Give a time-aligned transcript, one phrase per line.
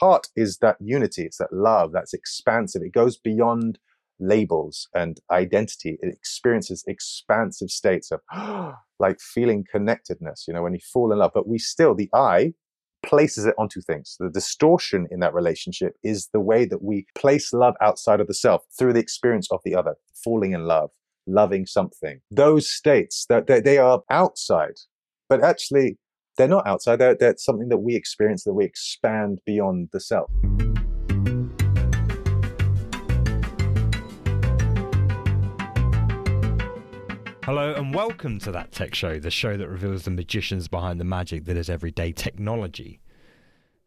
[0.00, 1.22] heart is that unity.
[1.22, 2.82] It's that love that's expansive.
[2.82, 3.78] It goes beyond
[4.20, 5.98] labels and identity.
[6.00, 8.20] It experiences expansive states of
[8.98, 11.32] like feeling connectedness, you know, when you fall in love.
[11.34, 12.52] But we still, the I
[13.04, 14.16] places it onto things.
[14.18, 18.34] The distortion in that relationship is the way that we place love outside of the
[18.34, 20.90] self through the experience of the other, falling in love,
[21.26, 22.20] loving something.
[22.30, 24.76] Those states that they, they are outside,
[25.28, 25.98] but actually
[26.36, 26.96] they're not outside.
[26.96, 30.30] They're, they're something that we experience, that we expand beyond the self.
[37.44, 41.04] Hello and welcome to That Tech Show, the show that reveals the magicians behind the
[41.04, 43.00] magic that is everyday technology.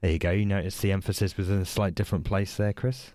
[0.01, 0.29] There you go.
[0.29, 3.13] You notice the emphasis was in a slight different place there, Chris?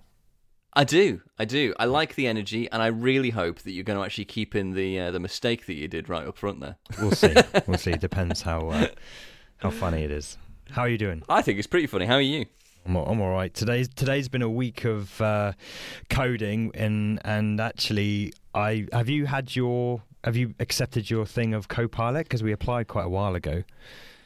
[0.75, 1.75] I do, I do.
[1.79, 4.73] I like the energy, and I really hope that you're going to actually keep in
[4.73, 6.77] the uh, the mistake that you did right up front there.
[6.99, 7.35] We'll see.
[7.67, 7.93] we'll see.
[7.93, 8.87] Depends how uh,
[9.59, 10.39] how funny it is.
[10.71, 11.23] How are you doing?
[11.29, 12.07] I think it's pretty funny.
[12.07, 12.47] How are you?
[12.87, 13.53] I'm, I'm all right.
[13.53, 15.53] Today's today's been a week of uh,
[16.09, 21.69] coding, and and actually, I have you had your have you accepted your thing of
[21.69, 23.63] Copilot because we applied quite a while ago.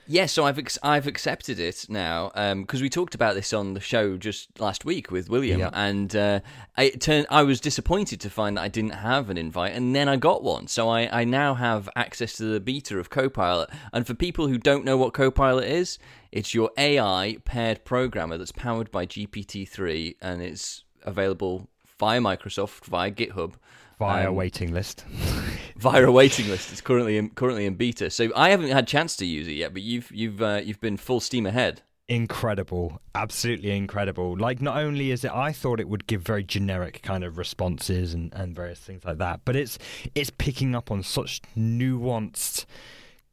[0.08, 3.74] Yeah, so I've ex- I've accepted it now because um, we talked about this on
[3.74, 5.70] the show just last week with William, yeah.
[5.72, 6.40] and uh,
[6.76, 10.08] I turned I was disappointed to find that I didn't have an invite, and then
[10.08, 10.68] I got one.
[10.68, 13.70] So I, I now have access to the beta of Copilot.
[13.92, 15.98] And for people who don't know what Copilot is,
[16.30, 21.68] it's your AI paired programmer that's powered by GPT three, and it's available
[21.98, 23.54] via Microsoft via GitHub
[23.98, 25.04] via um, waiting list.
[25.76, 26.72] via a waiting list.
[26.72, 29.52] It's currently in, currently in beta, so I haven't had a chance to use it
[29.52, 29.72] yet.
[29.72, 31.82] But you've you've uh, you've been full steam ahead.
[32.08, 34.36] Incredible, absolutely incredible.
[34.38, 38.14] Like, not only is it, I thought it would give very generic kind of responses
[38.14, 39.76] and, and various things like that, but it's
[40.14, 42.64] it's picking up on such nuanced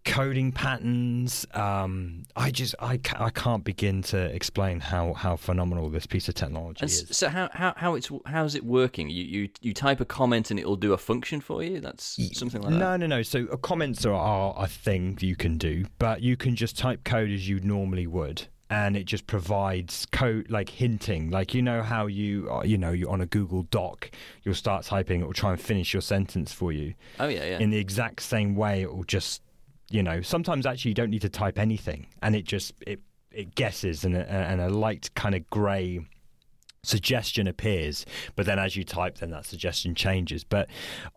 [0.06, 1.46] coding patterns.
[1.54, 6.28] Um, I just I, ca- I can't begin to explain how, how phenomenal this piece
[6.28, 7.08] of technology and is.
[7.12, 9.10] So how, how how it's how's it working?
[9.10, 11.80] You, you you type a comment and it'll do a function for you.
[11.80, 12.98] That's something like no, that.
[12.98, 13.22] No, no, no.
[13.24, 17.04] So uh, comments are, are a thing you can do, but you can just type
[17.04, 21.84] code as you normally would and it just provides code like hinting like you know
[21.84, 24.10] how you uh, you know you're on a google doc
[24.42, 27.60] you'll start typing it will try and finish your sentence for you oh yeah yeah
[27.60, 29.43] in the exact same way it will just
[29.94, 33.00] you know, sometimes actually you don't need to type anything, and it just it
[33.32, 36.02] it guesses, and a, and a light kind of grey
[36.86, 38.06] suggestion appears
[38.36, 40.44] but then as you type then that suggestion changes.
[40.44, 40.68] But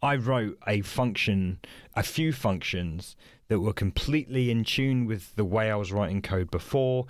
[0.01, 1.59] i wrote a function
[1.95, 3.17] a few functions
[3.49, 7.07] that were completely in tune with the way i was writing code before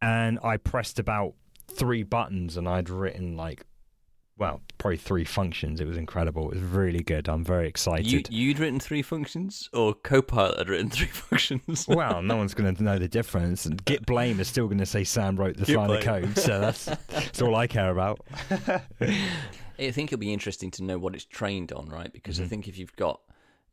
[0.00, 1.34] and i pressed about
[1.66, 3.66] three buttons and i'd written like
[4.36, 5.80] well, probably three functions.
[5.80, 6.50] It was incredible.
[6.50, 7.28] It was really good.
[7.28, 8.28] I'm very excited.
[8.30, 11.86] You, would written three functions, or Copilot had written three functions?
[11.88, 13.64] well, no one's going to know the difference.
[13.66, 15.98] And Git blame is still going to say Sam wrote this Git line blame.
[15.98, 18.20] of code, so that's, that's all I care about.
[19.80, 22.12] I think it'll be interesting to know what it's trained on, right?
[22.12, 22.44] Because mm-hmm.
[22.44, 23.20] I think if you've got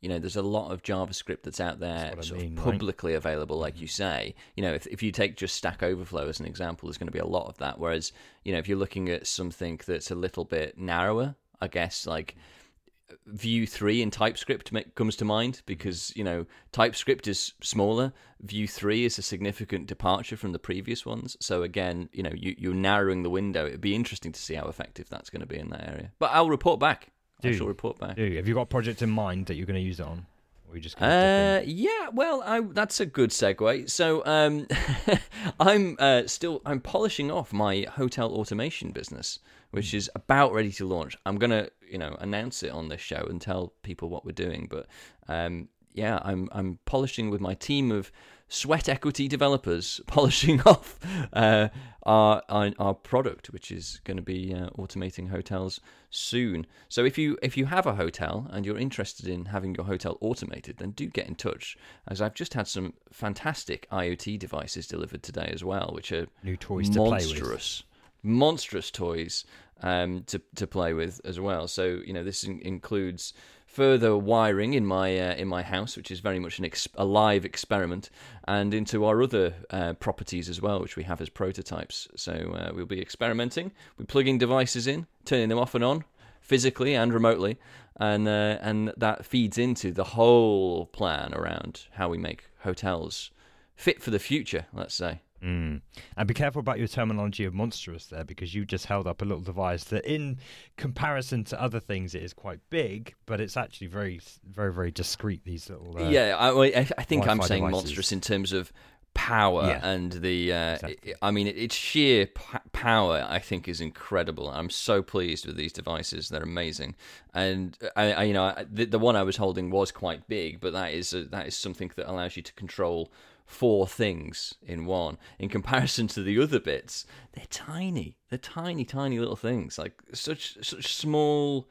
[0.02, 3.12] you know, there's a lot of JavaScript that's out there that's sort mean, of publicly
[3.12, 3.18] right?
[3.18, 3.82] available, like mm-hmm.
[3.82, 4.34] you say.
[4.56, 7.12] You know, if, if you take just Stack Overflow as an example, there's going to
[7.12, 7.78] be a lot of that.
[7.78, 8.12] Whereas,
[8.44, 12.32] you know, if you're looking at something that's a little bit narrower, I guess, like
[12.32, 13.36] mm-hmm.
[13.36, 15.64] Vue 3 in TypeScript comes to mind mm-hmm.
[15.66, 18.12] because, you know, TypeScript is smaller.
[18.40, 21.36] Vue 3 is a significant departure from the previous ones.
[21.38, 23.66] So, again, you know, you, you're narrowing the window.
[23.66, 26.10] It'd be interesting to see how effective that's going to be in that area.
[26.18, 27.12] But I'll report back.
[27.42, 28.16] Do I shall report back.
[28.16, 30.26] Do Have you got a project in mind that you're going to use it on?
[30.68, 33.90] Or you just uh, yeah, well, I, that's a good segue.
[33.90, 34.66] So, um,
[35.60, 39.40] I'm uh, still I'm polishing off my hotel automation business,
[39.72, 39.98] which hmm.
[39.98, 41.14] is about ready to launch.
[41.26, 44.66] I'm gonna, you know, announce it on this show and tell people what we're doing.
[44.70, 44.86] But
[45.28, 48.10] um, yeah, I'm I'm polishing with my team of
[48.52, 50.98] sweat equity developers polishing off
[51.32, 51.68] uh,
[52.04, 55.80] our, our, our product, which is going to be uh, automating hotels
[56.10, 56.66] soon.
[56.88, 60.18] So if you if you have a hotel and you're interested in having your hotel
[60.20, 61.76] automated, then do get in touch.
[62.06, 66.56] As I've just had some fantastic IoT devices delivered today as well, which are new
[66.56, 67.82] toys monstrous,
[68.22, 69.44] monstrous toys
[69.82, 71.66] um, to to play with as well.
[71.68, 73.32] So you know this in- includes
[73.72, 77.04] further wiring in my uh, in my house, which is very much an ex- a
[77.04, 78.10] live experiment,
[78.44, 82.06] and into our other uh, properties as well, which we have as prototypes.
[82.14, 83.72] So uh, we'll be experimenting.
[83.96, 86.04] We're plugging devices in, turning them off and on,
[86.40, 87.58] physically and remotely,
[87.96, 93.30] and uh, and that feeds into the whole plan around how we make hotels
[93.74, 94.66] fit for the future.
[94.72, 95.22] Let's say.
[95.42, 95.80] Mm.
[96.16, 99.24] And be careful about your terminology of monstrous there, because you just held up a
[99.24, 100.38] little device that, in
[100.76, 105.44] comparison to other things, it is quite big, but it's actually very, very, very discreet.
[105.44, 107.84] These little uh, yeah, I, I think Wi-Fi I'm saying devices.
[107.84, 108.72] monstrous in terms of
[109.14, 109.80] power Yeah.
[109.86, 111.14] and the uh, Exactly.
[111.22, 114.48] i mean its sheer p- power i think is incredible.
[114.50, 116.28] I'm so pleased with these devices.
[116.28, 116.94] They're amazing.
[117.34, 120.60] And I, I you know I- the, the one i was holding was quite big
[120.60, 123.12] but that is a, that is something that allows you to control
[123.44, 125.18] four things in one.
[125.38, 128.16] In comparison to the other bits they're tiny.
[128.30, 129.78] They're tiny tiny little things.
[129.78, 131.68] Like such such small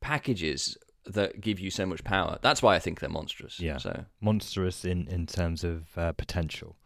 [0.00, 3.78] packages that give you so much power that's why i think they're monstrous Yeah.
[3.78, 6.76] so Monstrous in in terms of uh, potential.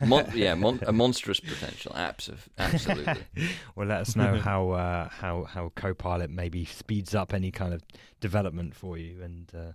[0.00, 1.92] Mon- yeah, mon- a monstrous potential.
[1.96, 3.22] Abs- absolutely.
[3.74, 7.82] Well, let us know how uh, how how Copilot maybe speeds up any kind of
[8.20, 9.22] development for you.
[9.22, 9.72] And uh,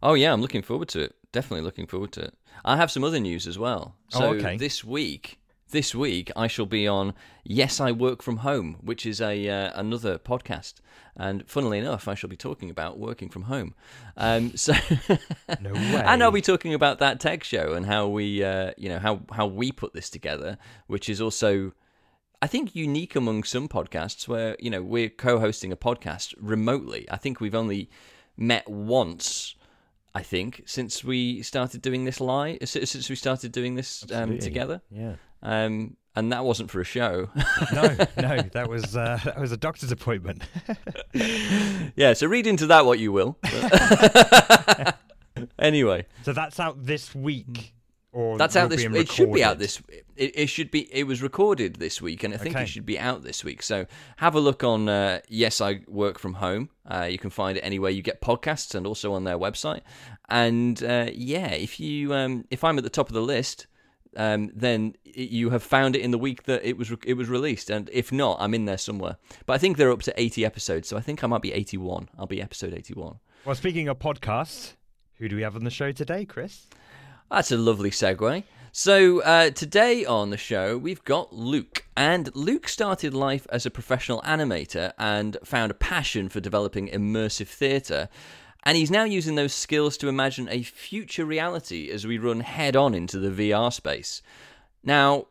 [0.00, 1.16] Oh yeah, I'm looking forward to it.
[1.32, 2.34] Definitely looking forward to it.
[2.64, 3.96] I have some other news as well.
[4.14, 4.56] Oh, So okay.
[4.56, 5.37] this week,
[5.70, 9.70] this week I shall be on Yes, I Work from Home, which is a uh,
[9.74, 10.74] another podcast.
[11.16, 13.74] And funnily enough, I shall be talking about working from home.
[14.16, 14.72] Um, so,
[15.60, 16.02] no way.
[16.06, 19.20] and I'll be talking about that tech show and how we, uh, you know, how
[19.32, 21.72] how we put this together, which is also
[22.40, 27.06] I think unique among some podcasts where you know we're co-hosting a podcast remotely.
[27.10, 27.90] I think we've only
[28.36, 29.56] met once.
[30.14, 34.80] I think since we started doing this live, since we started doing this um, together,
[34.90, 35.14] Yeah.
[35.42, 37.28] Um, and that wasn't for a show.
[37.72, 37.82] No,
[38.16, 40.42] no, that was uh, that was a doctor's appointment.
[41.96, 43.38] yeah, so read into that what you will.
[45.58, 47.74] anyway, so that's out this week,
[48.12, 48.82] or that's out this.
[48.82, 49.80] It should be out this.
[50.16, 50.92] It, it should be.
[50.92, 52.64] It was recorded this week, and I think Okay.
[52.64, 53.62] it should be out this week.
[53.62, 53.86] So
[54.16, 54.88] have a look on.
[54.88, 56.70] Uh, yes, I work from home.
[56.86, 59.82] Uh, you can find it anywhere you get podcasts, and also on their website.
[60.28, 63.66] And uh, yeah, if you um, if I'm at the top of the list.
[64.16, 67.70] Um, then you have found it in the week that it was it was released,
[67.70, 69.16] and if not, I'm in there somewhere.
[69.46, 72.08] But I think they're up to 80 episodes, so I think I might be 81.
[72.18, 73.18] I'll be episode 81.
[73.44, 74.74] Well, speaking of podcasts,
[75.16, 76.66] who do we have on the show today, Chris?
[77.30, 78.44] That's a lovely segue.
[78.72, 81.84] So, uh, today on the show, we've got Luke.
[81.96, 87.48] And Luke started life as a professional animator and found a passion for developing immersive
[87.48, 88.08] theatre.
[88.64, 92.76] And he's now using those skills to imagine a future reality as we run head
[92.76, 94.20] on into the VR space.
[94.82, 95.26] Now,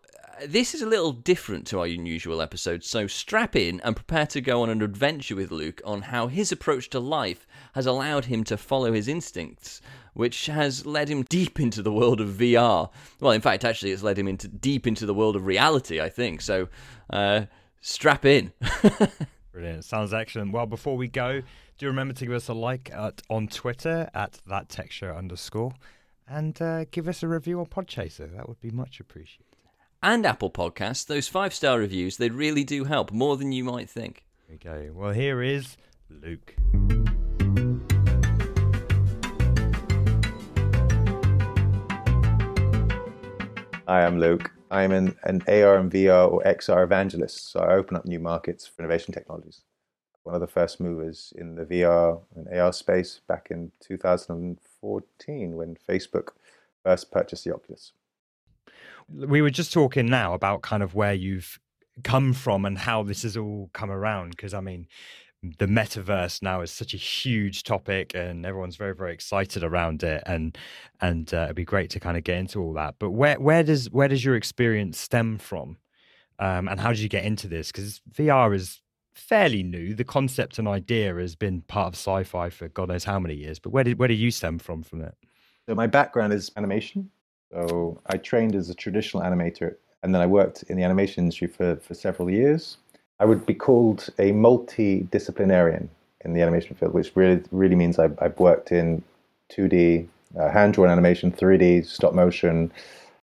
[0.45, 4.41] this is a little different to our usual episode, so strap in and prepare to
[4.41, 8.43] go on an adventure with Luke on how his approach to life has allowed him
[8.45, 9.81] to follow his instincts,
[10.13, 12.89] which has led him deep into the world of VR.
[13.19, 16.09] Well, in fact, actually, it's led him into deep into the world of reality, I
[16.09, 16.41] think.
[16.41, 16.69] So,
[17.09, 17.45] uh,
[17.81, 18.51] strap in.
[19.51, 19.85] Brilliant.
[19.85, 20.51] Sounds excellent.
[20.51, 21.41] Well, before we go,
[21.77, 25.73] do remember to give us a like at, on Twitter at that texture underscore
[26.27, 28.35] and uh, give us a review on Podchaser.
[28.35, 29.45] That would be much appreciated.
[30.01, 33.89] and Apple Podcasts, those five star reviews, they really do help more than you might
[33.89, 34.25] think.
[34.55, 34.89] Okay.
[34.89, 35.77] Well, here is
[36.09, 36.55] Luke.
[43.87, 44.51] Hi, I'm Luke.
[44.71, 48.67] I'm an, an AR and VR or XR evangelist, so I open up new markets
[48.67, 49.61] for innovation technologies.
[50.27, 55.77] One of the first movers in the VR and AR space back in 2014 when
[55.89, 56.31] Facebook
[56.83, 57.93] first purchased the Oculus.
[59.09, 61.61] We were just talking now about kind of where you've
[62.03, 64.31] come from and how this has all come around.
[64.31, 64.87] Because, I mean,
[65.59, 70.21] the metaverse now is such a huge topic and everyone's very very excited around it
[70.25, 70.57] and
[70.99, 73.61] and uh, it'd be great to kind of get into all that but where where
[73.61, 75.77] does where does your experience stem from
[76.39, 78.81] um, and how did you get into this because vr is
[79.17, 83.19] fairly new the concept and idea has been part of sci-fi for god knows how
[83.19, 85.15] many years but where did where did you stem from from it
[85.67, 87.09] So my background is animation.
[87.51, 91.47] So I trained as a traditional animator, and then I worked in the animation industry
[91.47, 92.77] for, for several years.
[93.19, 95.89] I would be called a multidisciplinarian
[96.23, 99.03] in the animation field, which really really means I've, I've worked in
[99.51, 100.07] 2D,
[100.39, 102.71] uh, hand-drawn animation, 3D, stop motion,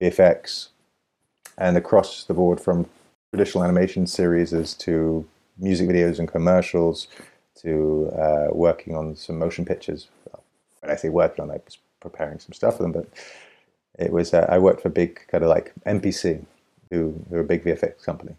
[0.01, 0.69] VFX,
[1.59, 2.89] and across the board from
[3.33, 5.27] traditional animation series to
[5.61, 7.09] music videos and commercials
[7.63, 10.09] to uh, working on some motion pictures.
[10.81, 13.07] When I say working on, I was preparing some stuff for them, but
[13.99, 16.45] it was uh, I worked for a big kind of like MPC,
[16.91, 18.35] who who are a big VFX company.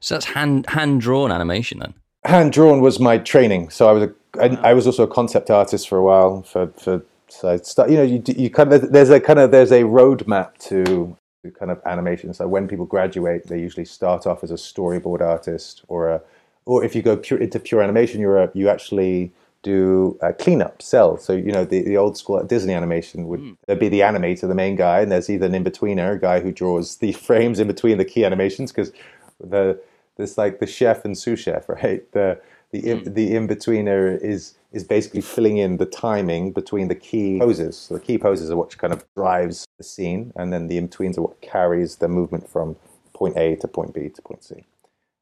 [0.00, 1.94] So that's hand hand drawn animation then.
[2.24, 5.50] Hand drawn was my training, so I was a I, I was also a concept
[5.50, 6.42] artist for a while.
[6.42, 9.50] For for so I start, you know you you kind of there's a kind of
[9.50, 12.32] there's a roadmap to to kind of animation.
[12.32, 16.22] So when people graduate, they usually start off as a storyboard artist, or a
[16.66, 19.32] or if you go pure into pure animation, you're you actually
[19.64, 21.16] do a cleanup, cell.
[21.16, 23.52] So you know the, the old school Disney animation would hmm.
[23.66, 26.40] there'd be the animator, the main guy, and there's either an in betweener, a guy
[26.40, 28.92] who draws the frames in between the key animations, because
[29.40, 29.80] the
[30.16, 32.10] there's like the chef and sous chef, right?
[32.12, 32.40] The
[32.70, 33.14] The in, hmm.
[33.14, 37.76] the in betweener is is basically filling in the timing between the key poses.
[37.76, 40.86] So the key poses are what kind of drives the scene, and then the in
[40.86, 42.76] betweens are what carries the movement from
[43.12, 44.64] point A to point B to point C.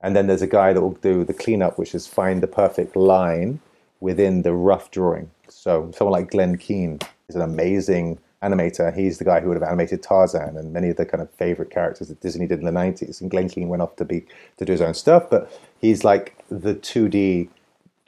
[0.03, 2.97] And then there's a guy that will do the cleanup, which is find the perfect
[2.97, 3.61] line
[4.01, 5.31] within the rough drawing.
[5.49, 8.95] So someone like Glen Keane is an amazing animator.
[8.95, 11.71] He's the guy who would have animated Tarzan and many of the kind of favorite
[11.71, 13.21] characters that Disney did in the 90s.
[13.21, 16.37] And Glen Keane went off to be to do his own stuff, but he's like
[16.51, 17.49] the 2D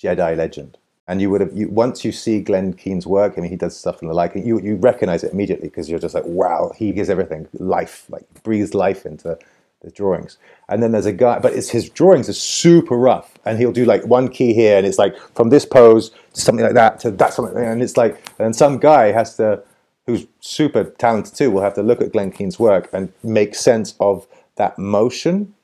[0.03, 0.77] Jedi legend.
[1.07, 3.35] And you would have you, once you see Glen Keane's work.
[3.37, 4.35] I mean, he does stuff and the like.
[4.35, 8.25] You you recognize it immediately because you're just like, wow, he gives everything life, like
[8.43, 9.39] breathes life into
[9.85, 10.39] the drawings.
[10.69, 13.85] And then there's a guy, but it's his drawings are super rough, and he'll do
[13.85, 17.11] like one key here, and it's like from this pose to something like that to
[17.11, 19.63] that something, and it's like, and some guy has to
[20.07, 23.95] who's super talented too, will have to look at Glen Keane's work and make sense
[24.01, 24.27] of
[24.57, 25.55] that motion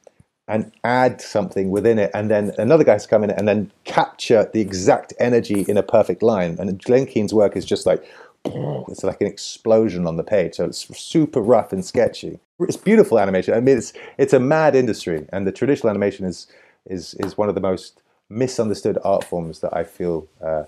[0.48, 2.10] and add something within it.
[2.12, 5.76] And then another guy has to come in and then capture the exact energy in
[5.76, 6.56] a perfect line.
[6.58, 8.02] And Glen Keane's work is just like,
[8.88, 10.54] it's like an explosion on the page.
[10.54, 12.38] So it's super rough and sketchy.
[12.60, 13.54] It's beautiful animation.
[13.54, 15.26] I mean, it's, it's a mad industry.
[15.32, 16.46] And the traditional animation is,
[16.86, 20.64] is, is one of the most misunderstood art forms that I feel uh,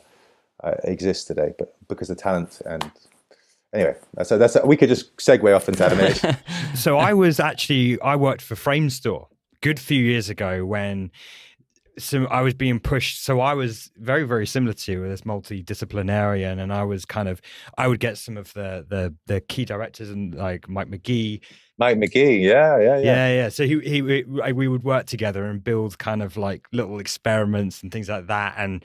[0.63, 2.91] uh, exists today, but because of talent and
[3.73, 6.37] anyway, so that's we could just segue off into animation.
[6.75, 9.27] so I was actually I worked for Framestore
[9.61, 11.11] good few years ago when
[11.99, 13.25] so I was being pushed.
[13.25, 17.41] So I was very, very similar to you, this multidisciplinarian, and I was kind of
[17.77, 21.41] I would get some of the the the key directors and like Mike McGee.
[21.79, 23.49] Mike McGee, yeah, yeah, yeah, yeah, yeah.
[23.49, 27.93] So he he we would work together and build kind of like little experiments and
[27.93, 28.85] things like that, and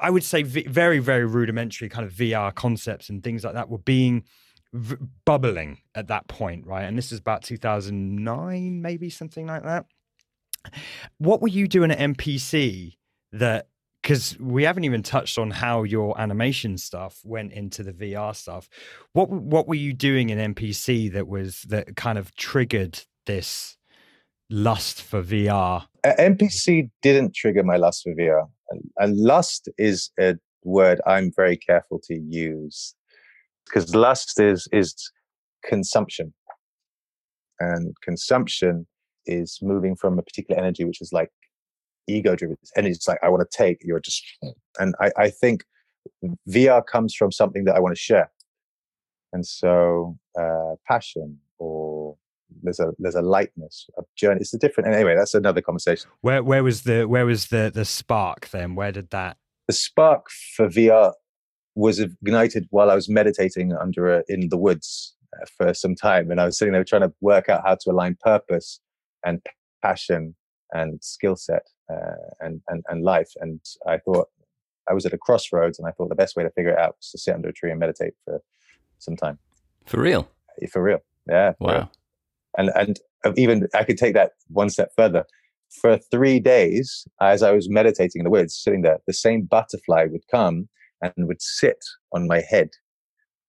[0.00, 3.78] I would say very, very rudimentary kind of VR concepts and things like that were
[3.78, 4.24] being
[4.72, 6.84] v- bubbling at that point, right?
[6.84, 9.86] And this is about 2009, maybe something like that.
[11.18, 12.96] What were you doing at MPC
[13.32, 13.68] that?
[14.02, 18.68] Because we haven't even touched on how your animation stuff went into the VR stuff.
[19.12, 23.76] What what were you doing in MPC that was that kind of triggered this
[24.50, 25.86] lust for VR?
[26.04, 28.48] Uh, MPC didn't trigger my lust for VR.
[28.70, 32.94] And uh, lust is a word I'm very careful to use
[33.66, 34.94] because lust is is
[35.64, 36.32] consumption,
[37.60, 38.86] and consumption
[39.28, 41.30] is moving from a particular energy which is like
[42.08, 42.94] ego driven energy.
[42.94, 43.78] It's like I want to take.
[43.82, 44.24] You're just,
[44.78, 45.64] and I, I think
[46.48, 48.30] VR comes from something that I want to share,
[49.32, 52.16] and so uh, passion or
[52.62, 56.42] there's a there's a lightness a journey it's a different anyway that's another conversation where
[56.42, 60.66] where was the where was the the spark then where did that the spark for
[60.66, 61.12] vr
[61.74, 66.30] was ignited while i was meditating under a, in the woods uh, for some time
[66.30, 68.80] and i was sitting there trying to work out how to align purpose
[69.28, 69.40] and
[69.82, 70.34] passion
[70.72, 74.28] and skill set uh, and, and and life and i thought
[74.90, 76.96] i was at a crossroads and i thought the best way to figure it out
[76.98, 78.40] was to sit under a tree and meditate for
[78.98, 79.38] some time
[79.86, 80.28] for real
[80.72, 81.90] for real yeah wow real
[82.58, 82.98] and and
[83.36, 85.24] even I could take that one step further.
[85.82, 90.06] For three days, as I was meditating in the woods, sitting there, the same butterfly
[90.10, 90.68] would come
[91.02, 92.70] and would sit on my head,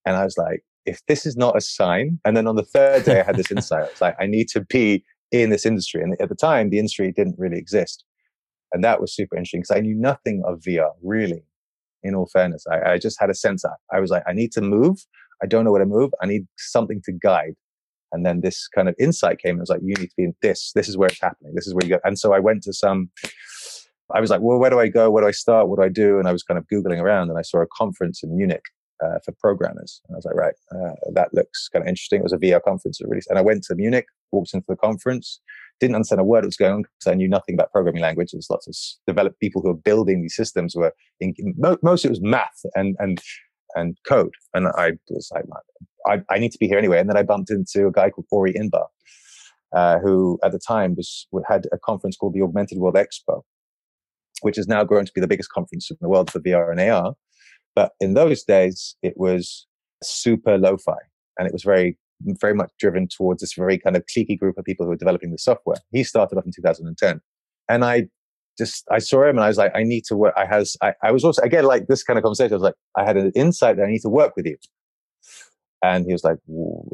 [0.06, 2.20] and I was like, if this is not a sign.
[2.26, 3.84] And then on the third day, I had this insight.
[3.84, 6.02] I was like, I need to be in this industry.
[6.02, 8.04] And at the time, the industry didn't really exist,
[8.72, 11.44] and that was super interesting because I knew nothing of VR really.
[12.02, 13.66] In all fairness, I, I just had a sense.
[13.66, 15.06] I, I was like, I need to move.
[15.44, 16.12] I don't know where to move.
[16.22, 17.56] I need something to guide.
[18.14, 19.58] And then this kind of insight came.
[19.58, 20.72] It was like, you need to be in this.
[20.74, 21.54] This is where it's happening.
[21.56, 22.00] This is where you go.
[22.06, 23.10] And so I went to some,
[24.16, 25.12] I was like, well, where do I go?
[25.12, 25.68] Where do I start?
[25.68, 26.20] What do I do?
[26.20, 28.64] And I was kind of Googling around and I saw a conference in Munich
[29.04, 30.02] uh, for programmers.
[30.08, 32.20] And I was like, right, uh, that looks kind of interesting.
[32.20, 33.28] It was a VR conference release.
[33.28, 35.40] And I went to Munich, walked into the conference,
[35.80, 38.32] didn't understand a word that was going on because I knew nothing about programming language.
[38.32, 38.76] There's lots of
[39.08, 43.22] developed people who are building these systems were in, most it was math and, and,
[43.76, 44.34] and code.
[44.54, 45.46] And I was like,
[46.06, 47.00] I, I, need to be here anyway.
[47.00, 48.88] And then I bumped into a guy called Ori Inbar,
[49.74, 53.44] uh, who at the time was had a conference called the Augmented World Expo,
[54.42, 56.80] which has now grown to be the biggest conference in the world for VR and
[56.82, 57.14] AR.
[57.76, 59.68] But in those days, it was
[60.04, 60.98] super lo-fi,
[61.38, 64.66] and it was very very much driven towards this very kind of cliquey group of
[64.66, 65.78] people who were developing the software.
[65.92, 67.22] He started off in 2010,
[67.70, 68.08] and I
[68.58, 70.34] just I saw him and I was like, I need to work.
[70.38, 72.54] I has I, I was also again like this kind of conversation.
[72.54, 74.58] I was like, I had an insight that I need to work with you.
[75.82, 76.38] And he was like,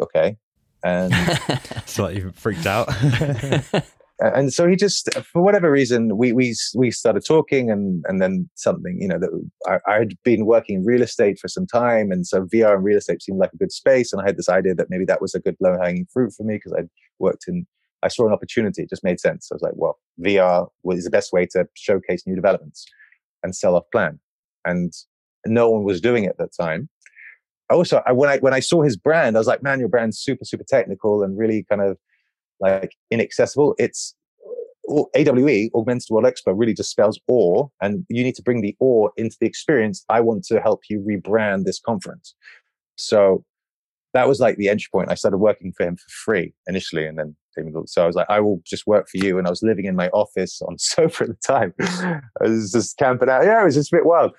[0.04, 0.38] okay.
[0.84, 1.12] And
[1.86, 2.90] slightly freaked out.
[4.20, 8.50] and so he just, for whatever reason, we we we started talking, and and then
[8.56, 12.26] something, you know, that I, had been working in real estate for some time, and
[12.26, 14.74] so VR and real estate seemed like a good space, and I had this idea
[14.76, 17.66] that maybe that was a good low hanging fruit for me because I'd worked in.
[18.04, 19.50] I saw an opportunity; it just made sense.
[19.52, 22.86] I was like, well, VR is the best way to showcase new developments
[23.44, 24.20] and sell off plan.
[24.66, 24.94] And
[25.46, 26.90] no one was doing it at that time.
[27.70, 30.20] Also, I, when I when I saw his brand, I was like, man, your brand's
[30.20, 31.98] super super technical and really kind of
[32.60, 33.76] like inaccessible.
[33.78, 34.16] It's
[34.88, 39.10] AWE, Augmented World Expo, really just spells awe, and you need to bring the awe
[39.18, 40.06] into the experience.
[40.10, 42.36] I want to help you rebrand this conference.
[42.96, 43.44] So
[44.14, 45.12] that was like the entry point.
[45.12, 47.36] I started working for him for free initially, and then
[47.86, 49.38] so I was like, I will just work for you.
[49.38, 51.74] And I was living in my office on sofa at the time.
[51.80, 53.46] I was just camping out.
[53.46, 54.32] Yeah, it was just a bit wild.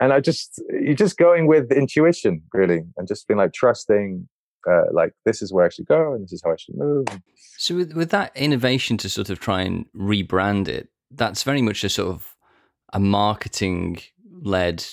[0.00, 4.28] And I just, you're just going with intuition, really, and just being like trusting,
[4.70, 7.06] uh, like this is where I should go and this is how I should move.
[7.58, 11.84] So with with that innovation to sort of try and rebrand it, that's very much
[11.84, 12.34] a sort of
[12.92, 14.00] a marketing
[14.42, 14.84] led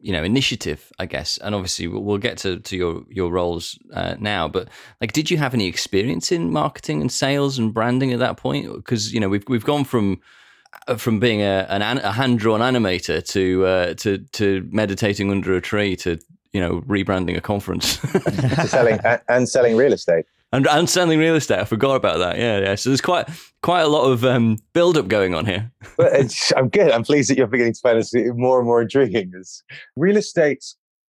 [0.00, 4.14] you know initiative i guess and obviously we'll, get to, to your your roles uh,
[4.18, 4.68] now but
[5.00, 8.72] like did you have any experience in marketing and sales and branding at that point
[8.74, 10.20] because you know we've we've gone from
[10.88, 15.54] uh, from being a an, a hand drawn animator to uh, to to meditating under
[15.54, 16.18] a tree to
[16.52, 17.98] you know rebranding a conference
[18.70, 21.60] selling and selling real estate and, and selling real estate.
[21.60, 22.38] I forgot about that.
[22.38, 22.74] Yeah, yeah.
[22.74, 23.28] So there's quite
[23.62, 25.70] quite a lot of um, build up going on here.
[25.96, 26.12] but
[26.56, 26.90] I'm good.
[26.90, 29.32] I'm pleased that you're beginning to find this more and more intriguing.
[29.96, 30.64] Real estate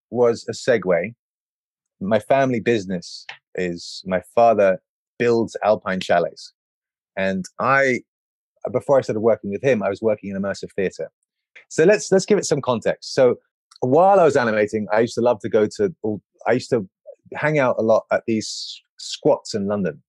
[0.10, 1.14] was a segue.
[2.00, 4.82] My family business is my father
[5.18, 6.54] builds alpine chalets,
[7.16, 8.02] and I
[8.72, 11.12] before I started working with him, I was working in immersive theater.
[11.70, 13.14] So let's let's give it some context.
[13.14, 13.38] So
[13.90, 15.94] while I was animating, I used to love to go to.
[16.48, 16.88] I used to
[17.34, 20.02] hang out a lot at these squats in London.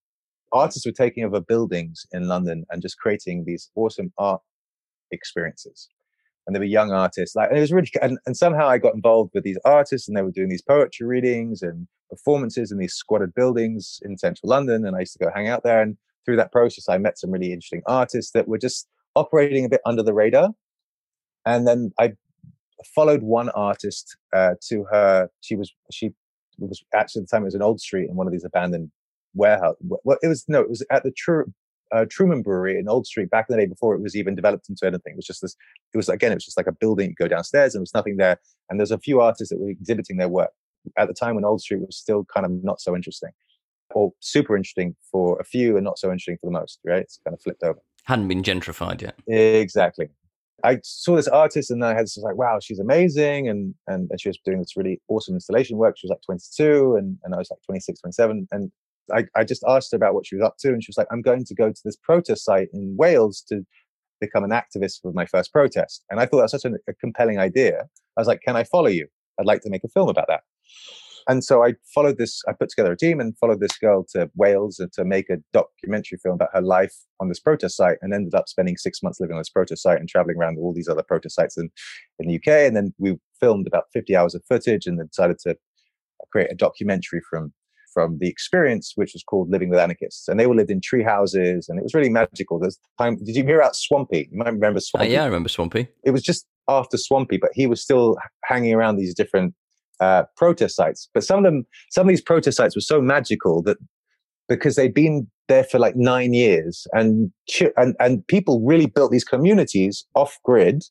[0.52, 4.42] Artists were taking over buildings in London and just creating these awesome art
[5.10, 5.88] experiences.
[6.46, 9.30] And they were young artists, like it was really, and, and somehow I got involved
[9.32, 13.32] with these artists, and they were doing these poetry readings and performances in these squatted
[13.34, 14.84] buildings in central London.
[14.84, 15.80] And I used to go hang out there.
[15.80, 19.68] And through that process, I met some really interesting artists that were just operating a
[19.68, 20.50] bit under the radar.
[21.46, 22.12] And then I
[22.94, 25.28] followed one artist uh, to her.
[25.40, 26.12] She was she
[26.58, 28.90] was actually at the time it was an old street in one of these abandoned
[29.34, 29.76] warehouse.
[29.80, 31.52] Well, it was no, it was at the True.
[31.94, 34.70] Uh, Truman Brewery in Old Street back in the day before it was even developed
[34.70, 35.12] into anything.
[35.12, 35.54] It was just this,
[35.92, 37.10] it was again, it was just like a building.
[37.10, 38.40] You go downstairs and there was nothing there.
[38.70, 40.52] And there's a few artists that were exhibiting their work
[40.96, 43.28] at the time when Old Street was still kind of not so interesting
[43.94, 47.02] or super interesting for a few and not so interesting for the most, right?
[47.02, 47.78] It's kind of flipped over.
[48.04, 49.18] Hadn't been gentrified yet.
[49.26, 50.08] Exactly.
[50.64, 53.48] I saw this artist and I had was like, wow, she's amazing.
[53.48, 55.96] And, and, and she was doing this really awesome installation work.
[55.98, 58.48] She was like 22 and, and I was like 26, 27.
[58.52, 58.70] And
[59.12, 60.68] I, I just asked her about what she was up to.
[60.68, 63.64] And she was like, I'm going to go to this protest site in Wales to
[64.20, 66.04] become an activist for my first protest.
[66.10, 67.88] And I thought that was such a, a compelling idea.
[68.16, 69.08] I was like, can I follow you?
[69.40, 70.42] I'd like to make a film about that.
[71.28, 74.30] And so I followed this, I put together a team and followed this girl to
[74.34, 78.34] Wales to make a documentary film about her life on this protest site and ended
[78.34, 81.02] up spending six months living on this protest site and traveling around all these other
[81.02, 81.70] protest sites in,
[82.18, 82.66] in the UK.
[82.66, 85.56] And then we filmed about 50 hours of footage and then decided to
[86.30, 87.52] create a documentary from
[87.92, 90.26] from the experience, which was called Living with Anarchists.
[90.26, 92.58] And they all lived in tree houses and it was really magical.
[92.58, 93.16] There's time.
[93.22, 94.30] Did you hear about Swampy?
[94.32, 95.08] You might remember Swampy.
[95.08, 95.88] Uh, yeah, I remember Swampy.
[96.04, 99.54] It was just after Swampy, but he was still hanging around these different
[100.02, 101.08] uh, protest sites.
[101.14, 103.76] But some of them, some of these protest sites were so magical that
[104.48, 107.30] because they'd been there for like nine years and
[107.76, 110.82] and and people really built these communities off grid.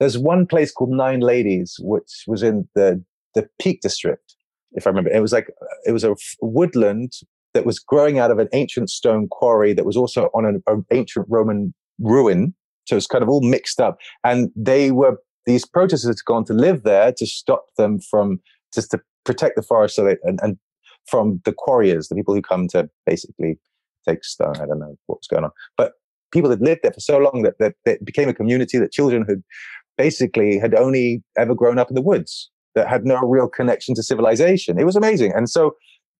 [0.00, 3.02] There's one place called Nine Ladies, which was in the
[3.34, 4.34] the Peak District,
[4.72, 5.10] if I remember.
[5.10, 5.48] It was like
[5.84, 7.12] it was a woodland
[7.52, 10.84] that was growing out of an ancient stone quarry that was also on an, an
[10.90, 12.54] ancient Roman ruin.
[12.86, 13.98] So it's kind of all mixed up.
[14.24, 18.40] And they were these protesters had gone to live there to stop them from
[18.74, 20.58] just to protect the forest so they and, and
[21.08, 23.58] from the quarriers, the people who come to basically
[24.06, 24.56] take stone.
[24.56, 25.92] I don't know what was going on, but
[26.32, 28.92] people had lived there for so long that, that, that it became a community that
[28.92, 29.42] children who
[29.96, 34.02] basically had only ever grown up in the woods that had no real connection to
[34.02, 34.78] civilization.
[34.78, 35.76] It was amazing, and so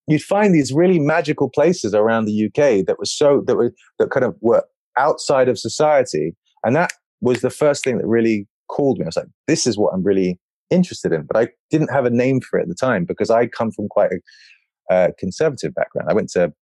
[0.07, 4.09] you'd find these really magical places around the UK that were so that were that
[4.09, 4.63] kind of were
[4.97, 9.05] outside of society, and that was the first thing that really called me.
[9.05, 11.23] I was like, this is what I'm really interested in.
[11.23, 13.87] But I didn't have a name for it at the time because I come from
[13.87, 16.09] quite a uh, conservative background.
[16.09, 16.53] I went to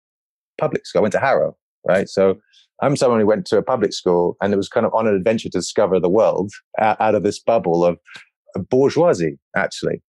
[0.59, 0.99] public school.
[0.99, 1.55] I went to Harrow,
[1.87, 2.07] right?
[2.09, 2.35] So
[2.81, 5.15] I'm someone who went to a public school and it was kind of on an
[5.15, 7.97] adventure to discover the world out of this bubble of,
[8.69, 10.01] bourgeoisie, actually.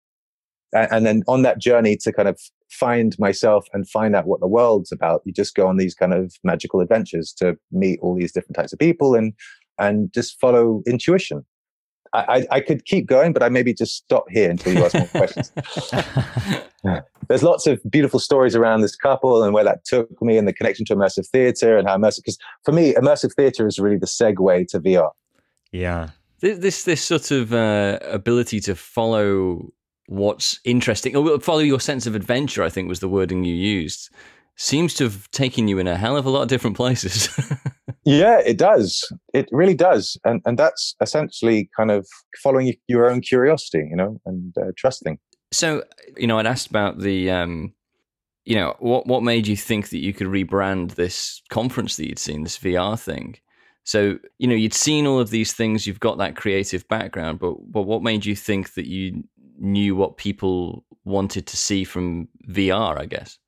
[0.72, 2.38] And then on that journey to kind of
[2.70, 6.14] find myself and find out what the world's about, you just go on these kind
[6.14, 9.32] of magical adventures to meet all these different types of people and
[9.78, 11.44] and just follow intuition.
[12.16, 15.06] I, I, could keep going, but I maybe just stop here until you ask more
[15.08, 15.52] questions.
[17.28, 20.52] There's lots of beautiful stories around this couple and where that took me and the
[20.52, 24.06] connection to immersive theater and how immersive, because for me, immersive theater is really the
[24.06, 25.10] segue to VR.
[25.72, 26.10] Yeah.
[26.40, 29.72] This this, this sort of uh, ability to follow
[30.06, 34.10] what's interesting, or follow your sense of adventure, I think was the wording you used,
[34.56, 37.28] seems to have taken you in a hell of a lot of different places.
[38.06, 39.04] yeah, it does.
[39.34, 42.06] It really does, and and that's essentially kind of
[42.42, 45.18] following your own curiosity, you know, and uh, trusting.
[45.52, 45.82] So,
[46.16, 47.74] you know, I'd asked about the, um,
[48.44, 52.20] you know, what what made you think that you could rebrand this conference that you'd
[52.20, 53.36] seen, this VR thing?
[53.82, 57.54] So, you know, you'd seen all of these things, you've got that creative background, but
[57.72, 59.24] but what made you think that you
[59.58, 63.38] knew what people wanted to see from VR, I guess?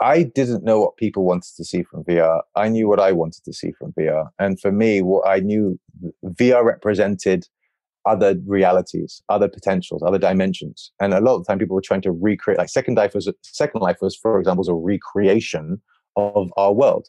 [0.00, 2.40] I didn't know what people wanted to see from VR.
[2.56, 4.28] I knew what I wanted to see from VR.
[4.38, 5.78] And for me, what I knew
[6.24, 7.46] VR represented
[8.06, 10.90] other realities, other potentials, other dimensions.
[11.00, 13.30] And a lot of the time people were trying to recreate, like Second Life was,
[13.42, 15.82] Second Life was, for example, was a recreation
[16.16, 17.08] of our world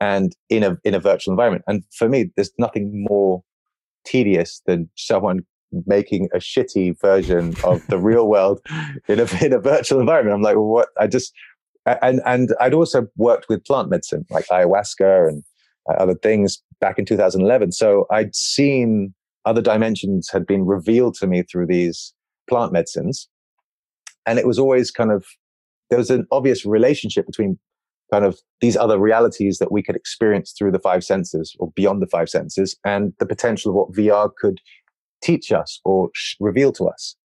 [0.00, 1.64] and in a, in a virtual environment.
[1.68, 3.44] And for me, there's nothing more
[4.04, 5.44] tedious than someone
[5.86, 8.60] making a shitty version of the real world
[9.08, 10.34] in a, in a virtual environment.
[10.34, 10.88] I'm like, well, what?
[10.98, 11.32] I just,
[12.02, 15.42] and, and I'd also worked with plant medicine, like ayahuasca and
[15.88, 17.72] uh, other things back in 2011.
[17.72, 22.12] So I'd seen other dimensions had been revealed to me through these
[22.48, 23.28] plant medicines.
[24.26, 25.24] And it was always kind of,
[25.88, 27.58] there was an obvious relationship between
[28.12, 32.02] kind of these other realities that we could experience through the five senses or beyond
[32.02, 34.60] the five senses and the potential of what VR could
[35.22, 37.16] teach us or sh- reveal to us.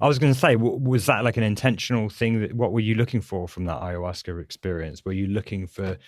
[0.00, 2.40] I was going to say, was that like an intentional thing?
[2.40, 5.04] That what were you looking for from that ayahuasca experience?
[5.04, 5.98] Were you looking for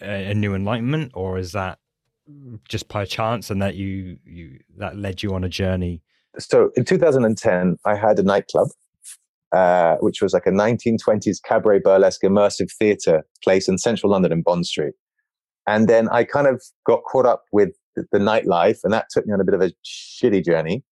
[0.00, 1.78] a, new enlightenment, or is that
[2.68, 6.02] just by chance and that you you that led you on a journey?
[6.38, 8.68] So in 2010, I had a nightclub,
[9.52, 14.42] uh, which was like a 1920s cabaret burlesque immersive theatre place in central London in
[14.42, 14.94] Bond Street.
[15.66, 19.32] And then I kind of got caught up with the nightlife, and that took me
[19.32, 20.84] on a bit of a shitty journey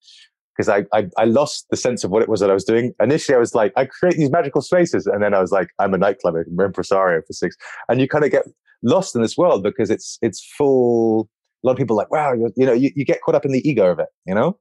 [0.59, 2.93] because I, I, I lost the sense of what it was that I was doing.
[3.01, 5.95] Initially, I was like, I create these magical spaces, and then I was like, I'm
[5.95, 7.57] a nightclub impresario for six,
[7.89, 8.45] and you kind of get
[8.83, 11.29] lost in this world because it's it's full.
[11.63, 13.69] A lot of people like, wow, you know, you, you get caught up in the
[13.69, 14.59] ego of it, you know.